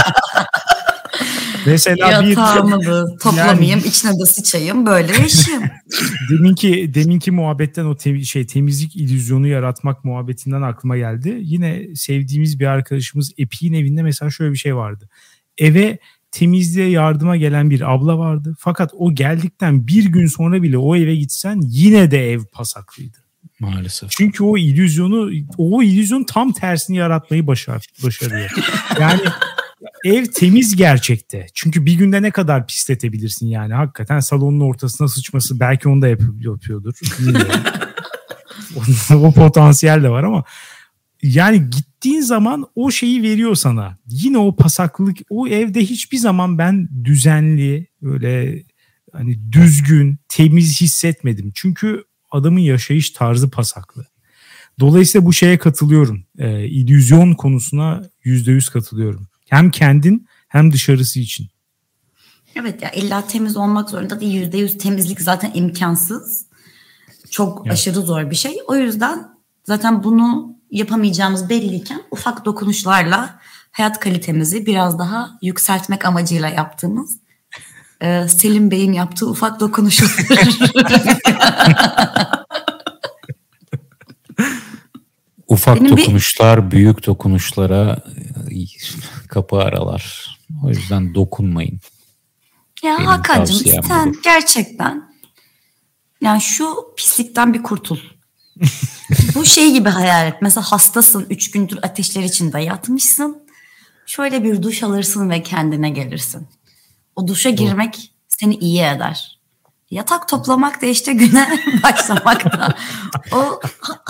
[1.66, 5.70] Mesela bir Yatağımı da toplamayayım, içine de sıçayım, böyle yaşayayım.
[6.30, 11.38] deminki deminki muhabbetten o te- şey temizlik illüzyonu yaratmak muhabbetinden aklıma geldi.
[11.40, 15.08] Yine sevdiğimiz bir arkadaşımız Epi'nin evinde mesela şöyle bir şey vardı.
[15.58, 15.98] Eve
[16.30, 18.56] temizliğe yardıma gelen bir abla vardı.
[18.58, 23.25] Fakat o geldikten bir gün sonra bile o eve gitsen yine de ev pasaklıydı.
[23.60, 24.10] Maalesef.
[24.10, 28.50] Çünkü o illüzyonu o illüzyon tam tersini yaratmayı başar, başarıyor.
[29.00, 29.20] Yani
[30.04, 31.46] ev temiz gerçekte.
[31.54, 33.74] Çünkü bir günde ne kadar pisletebilirsin yani.
[33.74, 36.94] Hakikaten salonun ortasına sıçması belki onu da yap- yapıyordur.
[39.14, 40.44] O, potansiyel de var ama
[41.22, 43.98] yani gittiğin zaman o şeyi veriyor sana.
[44.06, 48.62] Yine o pasaklılık o evde hiçbir zaman ben düzenli böyle
[49.12, 51.52] hani düzgün, temiz hissetmedim.
[51.54, 54.06] Çünkü adamın yaşayış tarzı pasaklı.
[54.80, 56.24] Dolayısıyla bu şeye katılıyorum.
[56.38, 59.28] Ee, illüzyon konusuna yüzde yüz katılıyorum.
[59.48, 61.48] Hem kendin hem dışarısı için.
[62.54, 64.34] Evet ya illa temiz olmak zorunda değil.
[64.34, 66.46] Yüzde yüz temizlik zaten imkansız.
[67.30, 67.72] Çok Evet.
[67.72, 68.56] aşırı zor bir şey.
[68.68, 69.28] O yüzden
[69.64, 77.20] zaten bunu yapamayacağımız belliyken ufak dokunuşlarla hayat kalitemizi biraz daha yükseltmek amacıyla yaptığımız
[78.00, 80.10] e, Selim Bey'in yaptığı ufak dokunuşlar.
[85.48, 88.04] Ufak Benim bir- dokunuşlar büyük dokunuşlara
[88.50, 88.54] e,
[89.28, 90.36] kapı aralar.
[90.64, 91.80] O yüzden dokunmayın.
[92.82, 94.20] ya Benim Hakan'cığım sen budur.
[94.24, 95.02] gerçekten
[96.20, 97.98] yani şu pislikten bir kurtul.
[99.34, 100.34] Bu şey gibi hayal et.
[100.40, 101.26] Mesela hastasın.
[101.30, 103.42] Üç gündür ateşler içinde yatmışsın.
[104.06, 106.48] Şöyle bir duş alırsın ve kendine gelirsin.
[107.16, 109.38] O duşa girmek seni iyi eder.
[109.90, 111.48] Yatak toplamak da işte güne
[111.82, 112.74] başlamak da.
[113.32, 113.60] O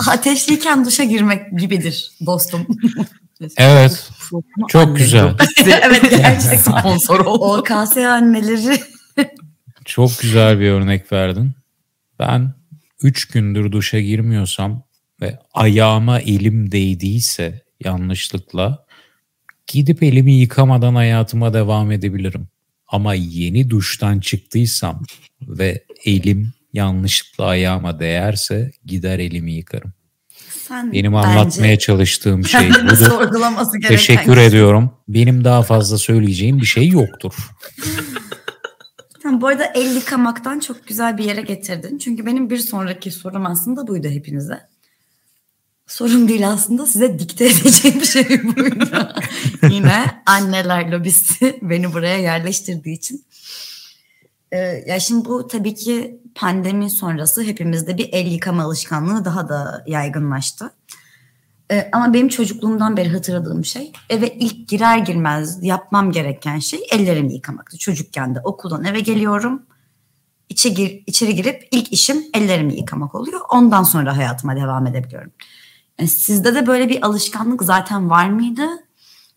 [0.07, 2.67] ateşliyken duşa girmek gibidir dostum.
[3.57, 4.09] Evet.
[4.67, 5.35] Çok güzel.
[5.67, 6.57] evet gerçekten.
[6.57, 7.45] Sponsor oldu.
[7.45, 8.79] O kase anneleri
[9.85, 11.51] Çok güzel bir örnek verdin.
[12.19, 12.53] Ben
[13.03, 14.83] 3 gündür duşa girmiyorsam
[15.21, 18.85] ve ayağıma elim değdiyse yanlışlıkla
[19.67, 22.47] gidip elimi yıkamadan hayatıma devam edebilirim.
[22.87, 25.03] Ama yeni duştan çıktıysam
[25.41, 29.93] ve elim yanlışlıkla ayağıma değerse gider elimi yıkarım.
[30.67, 33.31] sen Benim bence anlatmaya çalıştığım şey budur.
[33.87, 34.45] Teşekkür kişi.
[34.45, 34.91] ediyorum.
[35.07, 37.33] Benim daha fazla söyleyeceğim bir şey yoktur.
[39.23, 41.97] Tamam, bu arada el yıkamaktan çok güzel bir yere getirdin.
[41.97, 44.59] Çünkü benim bir sonraki sorum aslında buydu hepinize.
[45.87, 49.13] Sorum değil aslında size dikte edeceğim şey buydu.
[49.69, 53.25] Yine anneler lobisi beni buraya yerleştirdiği için.
[54.51, 54.57] Ee,
[54.87, 60.71] ya şimdi bu tabii ki pandemi sonrası hepimizde bir el yıkama alışkanlığı daha da yaygınlaştı.
[61.71, 67.33] Ee, ama benim çocukluğumdan beri hatırladığım şey eve ilk girer girmez yapmam gereken şey ellerimi
[67.33, 67.77] yıkamaktı.
[67.77, 69.65] Çocukken de okuldan eve geliyorum.
[70.49, 73.41] İçe gir, içeri girip ilk işim ellerimi yıkamak oluyor.
[73.49, 75.31] Ondan sonra hayatıma devam edebiliyorum.
[75.99, 78.67] Yani sizde de böyle bir alışkanlık zaten var mıydı?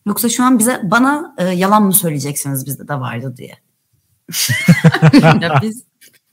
[0.07, 3.59] Yoksa şu an bize bana e, yalan mı söyleyeceksiniz bizde de vardı diye.
[5.23, 5.85] ya biz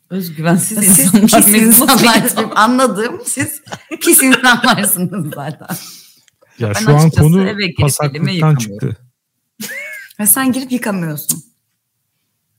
[0.10, 2.52] özgüvensiz Siz insanlar pis insanlarsınız.
[2.56, 3.62] Anladığım siz
[4.02, 5.76] pis insanlarsınız zaten.
[6.60, 8.58] Ya Ben şu an konu eve girip elimi pasaklıktan yıkamıyorum.
[8.58, 8.98] çıktı.
[10.20, 11.44] Ve sen girip yıkamıyorsun.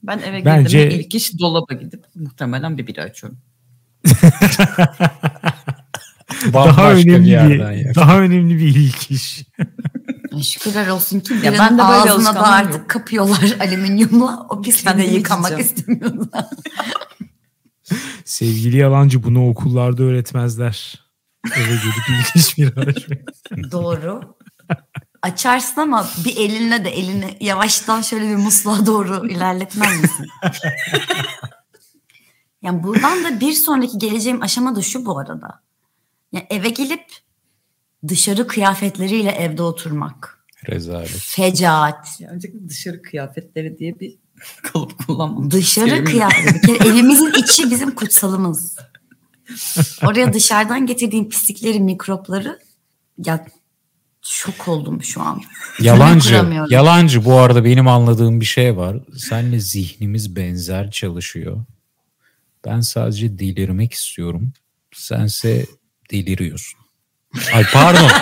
[0.02, 3.38] Ben eve Bence- girdim ilk iş dolaba gidip muhtemelen bir bira açıyorum.
[6.52, 9.44] daha önemli bir, yerden daha önemli bir ilk iş.
[10.42, 12.88] Şükürler olsun ki Ya ben de böyle ağzına da artık yok.
[12.88, 14.46] kapıyorlar alüminyumla.
[14.48, 16.44] O pisliği de Kendimi yıkamak istemiyorlar.
[18.24, 21.04] Sevgili yalancı bunu okullarda öğretmezler.
[21.56, 23.18] Eve gelip ilk iş bir açmak.
[23.72, 24.36] Doğru.
[25.22, 30.26] Açarsın ama bir elinle de elini yavaştan şöyle bir musluğa doğru ilerletmez misin?
[32.62, 35.60] yani buradan da bir sonraki geleceğim aşama da şu bu arada.
[36.32, 37.04] Yani eve gelip
[38.08, 40.44] dışarı kıyafetleriyle evde oturmak.
[40.68, 41.08] Rezalet.
[41.08, 42.20] Fecaat.
[42.20, 44.18] Ya öncelikle dışarı kıyafetleri diye bir
[44.62, 45.50] kalıp kullanmam.
[45.50, 46.54] Dışarı kıyafet.
[46.54, 48.76] Bir kere evimizin içi bizim kutsalımız.
[50.02, 52.58] Oraya dışarıdan getirdiğim pislikleri, mikropları
[53.24, 53.46] ya
[54.22, 55.42] şok oldum şu an.
[55.80, 56.46] Yalancı.
[56.68, 58.96] Yalancı bu arada benim anladığım bir şey var.
[59.16, 61.64] Senle zihnimiz benzer çalışıyor.
[62.64, 64.52] Ben sadece delirmek istiyorum.
[64.92, 65.66] Sense
[66.10, 66.80] deliriyorsun.
[67.52, 68.10] Ay pardon.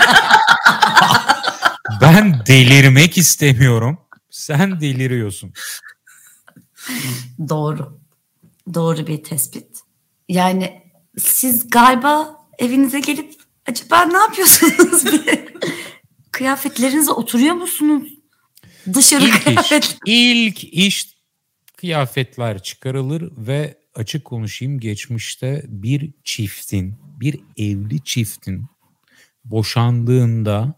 [2.00, 3.98] ben delirmek istemiyorum.
[4.30, 5.52] Sen deliriyorsun.
[7.48, 8.00] Doğru.
[8.74, 9.80] Doğru bir tespit.
[10.28, 10.82] Yani
[11.18, 13.34] siz galiba evinize gelip
[13.66, 15.48] acaba ne yapıyorsunuz diye
[16.32, 18.12] kıyafetlerinize oturuyor musunuz?
[18.94, 19.96] Dışarı İlk iş, kıyafet.
[20.06, 21.16] ilk iş
[21.76, 28.66] kıyafetler çıkarılır ve açık konuşayım geçmişte bir çiftin, bir evli çiftin
[29.44, 30.74] boşandığında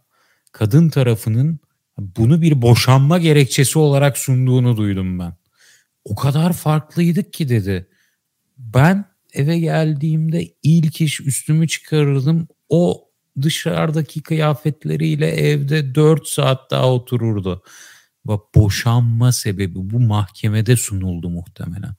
[0.52, 1.58] kadın tarafının
[1.98, 5.34] bunu bir boşanma gerekçesi olarak sunduğunu duydum ben.
[6.04, 7.88] O kadar farklıydık ki dedi.
[8.58, 12.48] Ben eve geldiğimde ilk iş üstümü çıkarırdım.
[12.68, 13.08] O
[13.42, 17.62] dışarıdaki kıyafetleriyle evde 4 saat daha otururdu.
[18.24, 21.94] Bak boşanma sebebi bu mahkemede sunuldu muhtemelen.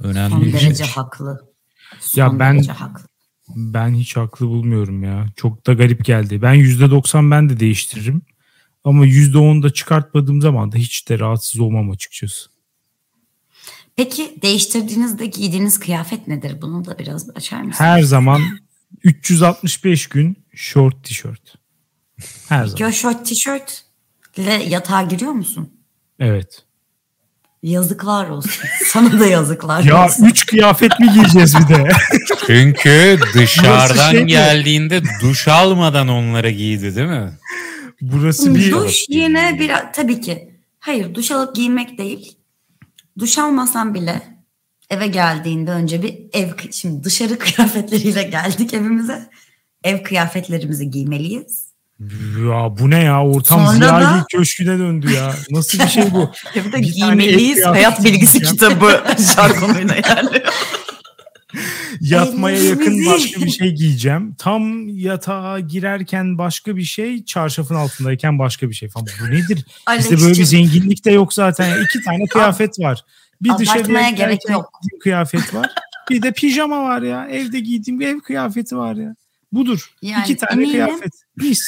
[0.00, 0.86] Önemli Son bir derece şey.
[0.94, 1.52] haklı.
[2.00, 3.04] Son Ya ben- haklı.
[3.48, 5.26] Ben hiç haklı bulmuyorum ya.
[5.36, 6.42] Çok da garip geldi.
[6.42, 8.22] Ben %90 ben de değiştiririm.
[8.84, 12.50] Ama %10 da çıkartmadığım zaman da hiç de rahatsız olmam açıkçası.
[13.96, 16.62] Peki değiştirdiğinizde giydiğiniz kıyafet nedir?
[16.62, 17.80] Bunu da biraz açar mısınız?
[17.80, 18.42] Her zaman
[19.04, 21.54] 365 gün short tişört.
[22.48, 22.70] Her zaman.
[22.70, 25.70] Peki o şort tişörtle yatağa giriyor musun?
[26.18, 26.64] Evet.
[27.64, 28.64] Yazıklar olsun.
[28.86, 30.24] Sana da yazıklar Ya olsun.
[30.24, 31.88] 3 kıyafet mi giyeceğiz bir de?
[32.46, 34.26] Çünkü dışarıdan şey mi?
[34.26, 37.32] geldiğinde duş almadan onları giydi değil mi?
[38.00, 40.50] Burası bir Duş yine bir tabii ki.
[40.78, 42.36] Hayır duş alıp giymek değil.
[43.18, 44.22] Duş almasan bile
[44.90, 49.28] eve geldiğinde önce bir ev şimdi dışarı kıyafetleriyle geldik evimize.
[49.84, 51.73] Ev kıyafetlerimizi giymeliyiz.
[52.48, 53.24] Ya bu ne ya?
[53.24, 55.34] Ortam Sonra Ziya da- köşküne döndü ya.
[55.50, 56.30] Nasıl bir şey bu?
[56.54, 59.04] Bir de Bir giymeliyiz hayat bilgisi kitabı
[59.36, 60.52] jargonuyla ilerliyor.
[62.00, 64.34] Yatmaya yakın başka bir şey giyeceğim.
[64.38, 69.06] Tam yatağa girerken başka bir şey, çarşafın altındayken başka bir şey falan.
[69.20, 69.64] Bu nedir?
[69.98, 71.82] Bizde böyle bir zenginlik de yok zaten.
[71.84, 73.04] İki tane kıyafet var.
[73.40, 74.70] Bir dışarıya gerek yok.
[75.00, 75.70] kıyafet var.
[76.10, 77.28] Bir de pijama var ya.
[77.30, 79.14] Evde giydiğim bir ev kıyafeti var ya.
[79.54, 79.90] Budur.
[80.02, 81.12] Yani İki tane eminim- kıyafet.
[81.36, 81.60] Mis.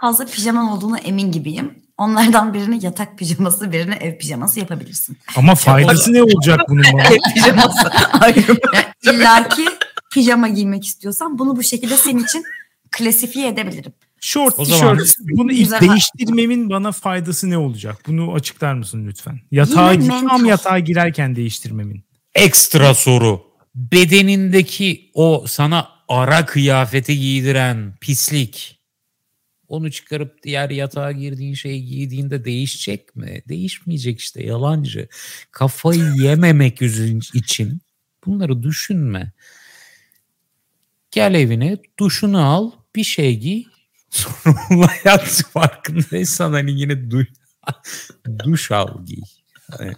[0.00, 1.84] fazla pijaman olduğunu emin gibiyim.
[1.98, 5.18] Onlardan birini yatak pijaması, birini ev pijaması yapabilirsin.
[5.36, 7.02] Ama faydası ne olacak bunun bana?
[7.34, 7.88] Pijaması
[8.20, 8.60] ayrı.
[8.74, 9.64] Yani İlla ki
[10.12, 12.44] pijama giymek istiyorsan bunu bu şekilde senin için
[12.90, 13.92] klasifiye edebilirim.
[14.20, 14.98] Short O zaman-.
[15.20, 17.98] Bunu ilk değiştirmemin bana faydası ne olacak?
[18.06, 19.40] Bunu açıklar mısın lütfen?
[19.50, 19.94] Yatağa
[20.28, 22.04] tam yatağa girerken değiştirmemin.
[22.34, 23.42] Ekstra soru.
[23.74, 28.80] Bedenindeki o sana ara kıyafeti giydiren pislik.
[29.68, 33.42] Onu çıkarıp diğer yatağa girdiğin şeyi giydiğinde değişecek mi?
[33.48, 35.08] Değişmeyecek işte yalancı.
[35.50, 36.82] Kafayı yememek
[37.34, 37.80] için
[38.26, 39.32] bunları düşünme.
[41.10, 43.64] Gel evine duşunu al bir şey giy.
[44.10, 47.26] Sonra onunla yat farkındaysan hani yine duş,
[48.44, 49.22] duş al giy.
[49.70, 49.94] Hani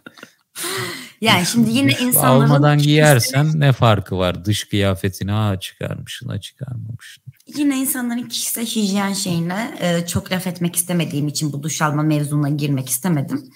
[1.21, 4.45] Yani şimdi yine insanların almadan giyersen ne farkı var?
[4.45, 7.25] Dış kıyafetini ha çıkarmışsın ha çıkarmamışsın.
[7.57, 12.49] yine insanların kişisel hijyen şeyine e, çok laf etmek istemediğim için bu duş alma mevzuna
[12.49, 13.53] girmek istemedim.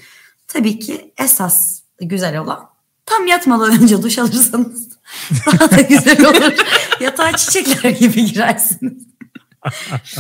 [0.49, 2.71] Tabii ki esas güzel olan
[3.07, 4.89] tam yatmadan önce duş alırsanız
[5.47, 6.53] daha da güzel olur.
[7.01, 9.11] Yatağa çiçekler gibi girersiniz.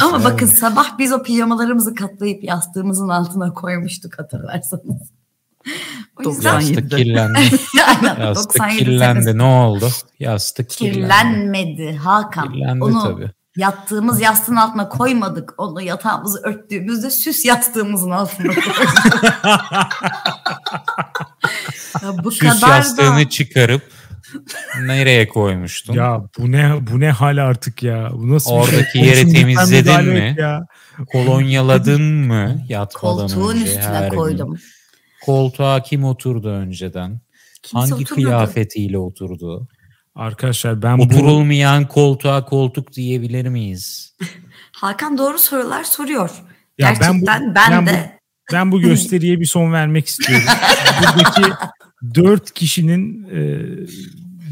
[0.01, 5.11] Ama bakın sabah biz o pijamalarımızı katlayıp yastığımızın altına koymuştuk hatırlarsanız.
[6.17, 7.39] O yüzden Doksan- Yastık kirlendi.
[7.87, 9.39] Aynen, Yastık 97 kirlendi.
[9.39, 9.89] Ne oldu?
[10.19, 10.95] Yastık kirlendi.
[11.01, 12.53] kirlenmedi Hakan.
[12.53, 13.31] Kirlendi Onu tabii.
[13.57, 15.55] yattığımız yastığın altına koymadık.
[15.59, 18.65] Onu yatağımızı örttüğümüzde süs yastığımızın altına koyduk.
[22.03, 23.83] ya bu Süs kadar yastığını da çıkarıp
[24.83, 25.95] Nereye koymuştun?
[25.95, 28.11] Ya bu ne bu ne hal artık ya?
[28.13, 29.03] Bu nasıl Oradaki bir şey?
[29.05, 30.37] yeri temizledin mi?
[30.39, 30.67] Ya.
[31.13, 34.17] Kolonyaladın mı yatmadan Koltuğun önce üstüne her gün?
[35.25, 37.21] Koltuğa kim oturdu önceden?
[37.63, 38.15] Kimse Hangi oturmadı.
[38.15, 39.69] kıyafetiyle oturdu?
[40.15, 44.17] Arkadaşlar ben bu Oturulmayan koltuğa koltuk diyebilir miyiz?
[44.77, 46.31] Hakan doğru sorular soruyor.
[46.79, 48.19] Ya ben bu- Gerçekten ben, ben bu- de
[48.53, 50.47] ben bu gösteriye bir son vermek istiyorum.
[51.03, 51.53] Buradaki
[52.15, 53.61] dört kişinin e,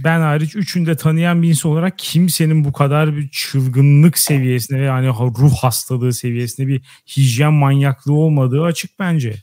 [0.04, 4.84] ben hariç üçünü de tanıyan bir insan olarak kimsenin bu kadar bir çılgınlık seviyesine ve
[4.84, 6.82] yani ruh hastalığı seviyesinde bir
[7.16, 9.34] hijyen manyaklığı olmadığı açık bence.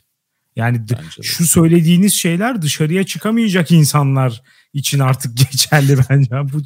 [0.56, 1.22] Yani d- Bence de.
[1.22, 4.42] şu söylediğiniz şeyler dışarıya çıkamayacak insanlar
[4.72, 6.30] için artık geçerli bence.
[6.52, 6.60] Bu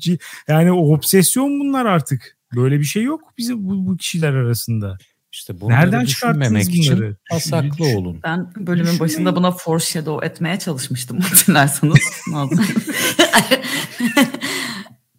[0.48, 2.36] yani o obsesyon bunlar artık.
[2.56, 4.98] Böyle bir şey yok bizim bu, bu kişiler arasında.
[5.32, 7.16] İşte bunları Nereden düşünmemek için bunları?
[7.30, 8.20] pasaklı olun.
[8.24, 11.98] Ben bölümün başında buna foreshadow etmeye çalışmıştım hatırlarsanız.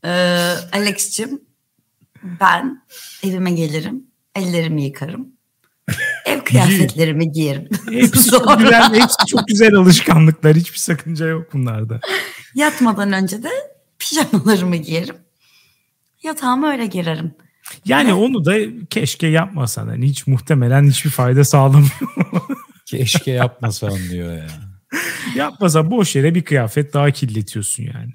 [0.05, 0.09] Ee,
[0.71, 1.41] Alex'cim
[2.23, 2.81] ben
[3.23, 4.03] evime gelirim.
[4.35, 5.27] Ellerimi yıkarım.
[6.25, 7.67] Ev kıyafetlerimi giyerim.
[7.91, 10.55] Hepsi çok güzel, hepsi çok güzel alışkanlıklar.
[10.55, 11.99] Hiçbir sakınca yok bunlarda.
[12.55, 13.49] yatmadan önce de
[13.99, 15.15] pijamalarımı giyerim.
[16.23, 17.33] Yatağıma öyle girerim.
[17.85, 18.55] Yani onu da
[18.89, 19.87] keşke yapmasan.
[19.87, 21.91] Hani hiç muhtemelen hiçbir fayda sağlamıyor.
[22.85, 24.47] Keşke yapmasan diyor ya.
[25.35, 28.11] Yapmasa boş yere bir kıyafet daha kirletiyorsun yani.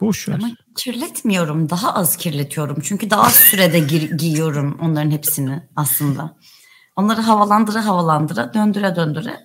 [0.00, 0.34] Boş ver.
[0.34, 1.70] Ama kirletmiyorum.
[1.70, 2.76] Daha az kirletiyorum.
[2.82, 6.36] Çünkü daha az sürede gir- giyiyorum onların hepsini aslında.
[6.96, 9.36] Onları havalandıra havalandıra, döndüre döndüre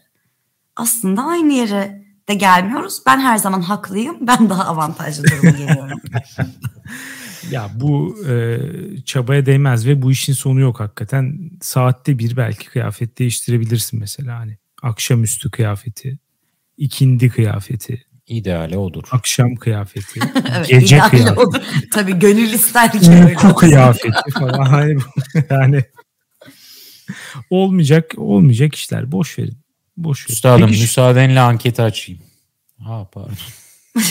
[0.75, 3.01] aslında aynı yere de gelmiyoruz.
[3.05, 4.27] Ben her zaman haklıyım.
[4.27, 6.01] Ben daha avantajlı duruma geliyorum.
[7.51, 8.57] Ya bu e,
[9.05, 11.51] çabaya değmez ve bu işin sonu yok hakikaten.
[11.61, 14.57] Saatte bir belki kıyafet değiştirebilirsin mesela hani.
[14.83, 16.19] Akşamüstü kıyafeti,
[16.77, 19.03] ikindi kıyafeti, İdeali odur.
[19.11, 20.19] akşam kıyafeti,
[20.55, 21.39] Evet, gece kıyafeti.
[21.39, 21.61] olur.
[21.93, 24.65] Tabii gönül ister ki uyku kıyafeti falan.
[24.65, 24.97] Hani
[25.49, 25.83] yani
[27.49, 29.11] olmayacak olmayacak işler.
[29.11, 29.57] Boş verin.
[29.97, 30.33] Boş verin.
[30.33, 32.21] Üstadım Peki, müsaadenle anketi açayım.
[32.79, 33.33] Ha pardon.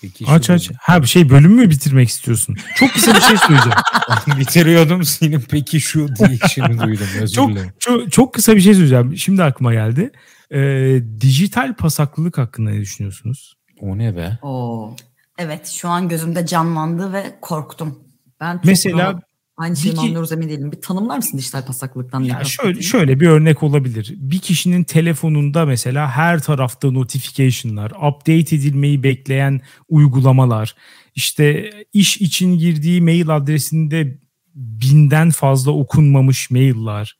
[0.00, 0.68] Peki aç aç.
[0.68, 0.78] bölüm.
[0.82, 2.56] Ha bir şey bölüm mü bitirmek istiyorsun?
[2.76, 3.78] Çok kısa bir şey söyleyeceğim.
[4.38, 7.72] Bitiriyordum senin peki şu diyişini duydum özür çok, dilerim.
[7.78, 9.16] çok çok kısa bir şey söyleyeceğim.
[9.16, 10.12] Şimdi aklıma geldi.
[10.50, 13.56] Ee, dijital pasaklılık hakkında ne düşünüyorsunuz?
[13.80, 14.38] O ne be?
[14.42, 14.96] Oo.
[15.38, 17.98] Evet şu an gözümde canlandı ve korktum.
[18.40, 19.20] Ben Mesela
[19.56, 20.72] aynı ki- anlıyoruz emin değilim.
[20.72, 22.20] Bir tanımlar mısın dijital pasaklılıktan?
[22.20, 24.14] Ya şöyle şöyle bir örnek olabilir.
[24.16, 30.74] Bir kişinin telefonunda mesela her tarafta notification'lar, update edilmeyi bekleyen uygulamalar,
[31.14, 34.18] işte iş için girdiği mail adresinde
[34.54, 37.18] binden fazla okunmamış mailler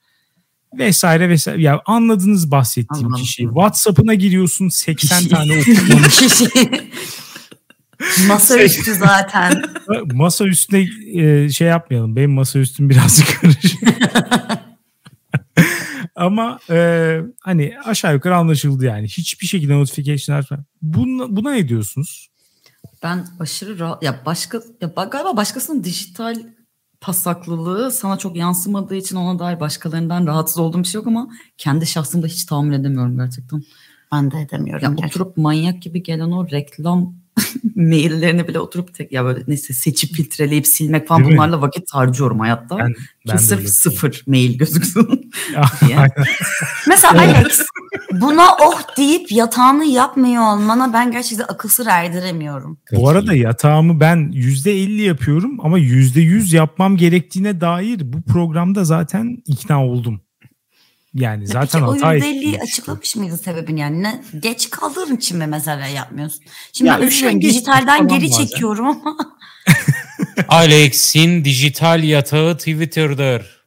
[0.79, 1.63] vesaire vesaire.
[1.63, 3.23] Ya anladınız bahsettiğim Anladım.
[3.25, 3.45] kişiyi.
[3.47, 5.31] WhatsApp'ına giriyorsun 80 Kişi.
[5.35, 6.21] tane okunmamış.
[8.29, 9.63] Masaüstü zaten.
[10.13, 12.17] masa üstüne e, şey yapmayalım.
[12.17, 13.81] Benim masa üstüm birazcık karışık.
[16.17, 19.07] Ama e, hani aşağı yukarı anlaşıldı yani.
[19.09, 20.59] Hiçbir şekilde notification açma.
[20.83, 22.29] Buna, buna ne diyorsunuz?
[23.03, 26.37] Ben aşırı rahat ya başka ya ba- galiba başkasının dijital
[27.01, 31.29] pasaklılığı sana çok yansımadığı için ona dair başkalarından rahatsız olduğum bir şey yok ama
[31.59, 33.63] kendi şahsımda hiç tahammül edemiyorum gerçekten.
[34.13, 34.83] Ben de edemiyorum.
[34.85, 35.09] Ya gerçekten.
[35.09, 37.15] oturup manyak gibi gelen o reklam
[37.77, 41.37] maillerini bile oturup tek ya böyle neyse seçip filtreleyip silmek falan Değil mi?
[41.37, 42.79] bunlarla vakit harcıyorum hayatta.
[42.79, 43.01] Ben, Ki
[43.33, 45.07] ben sırf sıfır mail gözüksün.
[45.87, 45.97] diye.
[46.89, 47.67] Mesela Alex
[48.13, 52.79] buna oh deyip yatağını yapmıyor olmana ben gerçekten akıl sır erdiremiyorum.
[52.93, 59.87] Bu arada yatağımı ben %50 yapıyorum ama %100 yapmam gerektiğine dair bu programda zaten ikna
[59.87, 60.21] oldum.
[61.17, 62.61] Yani zaten Peki o hata %50'yi ettim.
[62.63, 64.03] açıklamış mıydın sebebini yani?
[64.03, 66.45] Ne, geç kaldığın için mi mesela yapmıyorsun?
[66.73, 68.45] Şimdi Ya ben üşen dijitalden geri bazen.
[68.47, 69.17] çekiyorum ama
[70.49, 73.67] Alex'in dijital yatağı Twitter'dır.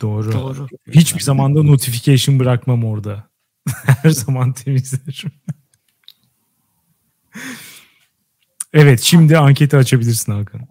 [0.00, 0.32] Doğru.
[0.32, 0.68] Doğru.
[0.90, 3.28] Hiçbir zaman da notification bırakmam orada.
[4.02, 5.32] Her zaman temizlerim.
[8.72, 10.68] evet şimdi anketi açabilirsin Hakan.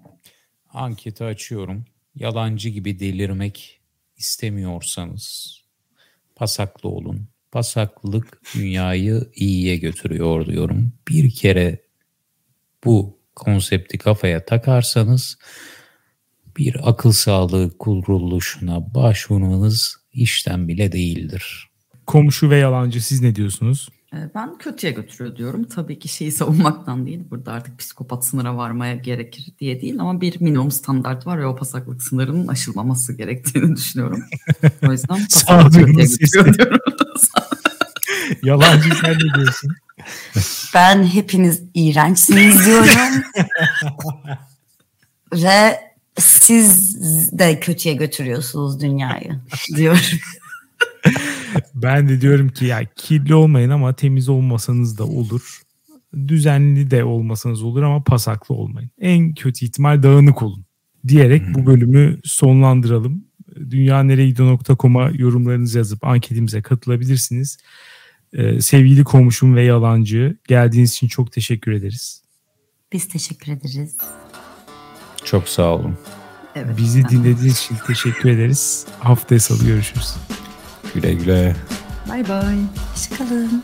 [0.73, 1.85] Anketi açıyorum.
[2.15, 3.81] Yalancı gibi delirmek
[4.17, 5.60] istemiyorsanız
[6.41, 7.27] pasaklı olun.
[7.51, 10.93] Pasaklılık dünyayı iyiye götürüyor diyorum.
[11.09, 11.81] Bir kere
[12.85, 15.37] bu konsepti kafaya takarsanız
[16.57, 21.69] bir akıl sağlığı kuruluşuna başvurmanız işten bile değildir.
[22.05, 23.89] Komşu ve yalancı siz ne diyorsunuz?
[24.13, 25.63] Ee, Ben kötüye götürüyor diyorum.
[25.63, 27.23] Tabii ki şeyi savunmaktan değil.
[27.29, 31.55] Burada artık psikopat sınıra varmaya gerekir diye değil ama bir minimum standart var ve o
[31.55, 34.23] pasaklık sınırının aşılmaması gerektiğini düşünüyorum.
[34.87, 36.79] O yüzden pasaklık kötüye götürüyor diyorum.
[38.43, 39.75] Yalancı sen ne diyorsun?
[40.73, 42.87] Ben hepiniz iğrençsiniz diyorum.
[45.33, 45.79] Ve
[46.19, 46.91] siz
[47.39, 49.39] de kötüye götürüyorsunuz dünyayı
[49.75, 49.99] diyorum.
[51.75, 55.61] Ben de diyorum ki ya kirli olmayın ama temiz olmasanız da olur.
[56.27, 58.89] Düzenli de olmasanız olur ama pasaklı olmayın.
[58.99, 60.65] En kötü ihtimal dağınık olun
[61.07, 63.25] diyerek bu bölümü sonlandıralım.
[63.69, 67.57] Dünyaneregidiyor.com'a yorumlarınızı yazıp anketimize katılabilirsiniz.
[68.33, 72.23] Ee, sevgili komşum ve yalancı geldiğiniz için çok teşekkür ederiz.
[72.93, 73.97] Biz teşekkür ederiz.
[75.25, 75.97] Çok sağ olun.
[76.55, 76.77] Evet.
[76.77, 78.85] Bizi dinlediğiniz için teşekkür ederiz.
[78.99, 80.15] Haftaya salı görüşürüz.
[80.93, 81.55] Güle güle.
[82.09, 82.55] Bay bay.
[82.93, 83.63] Hoşçakalın.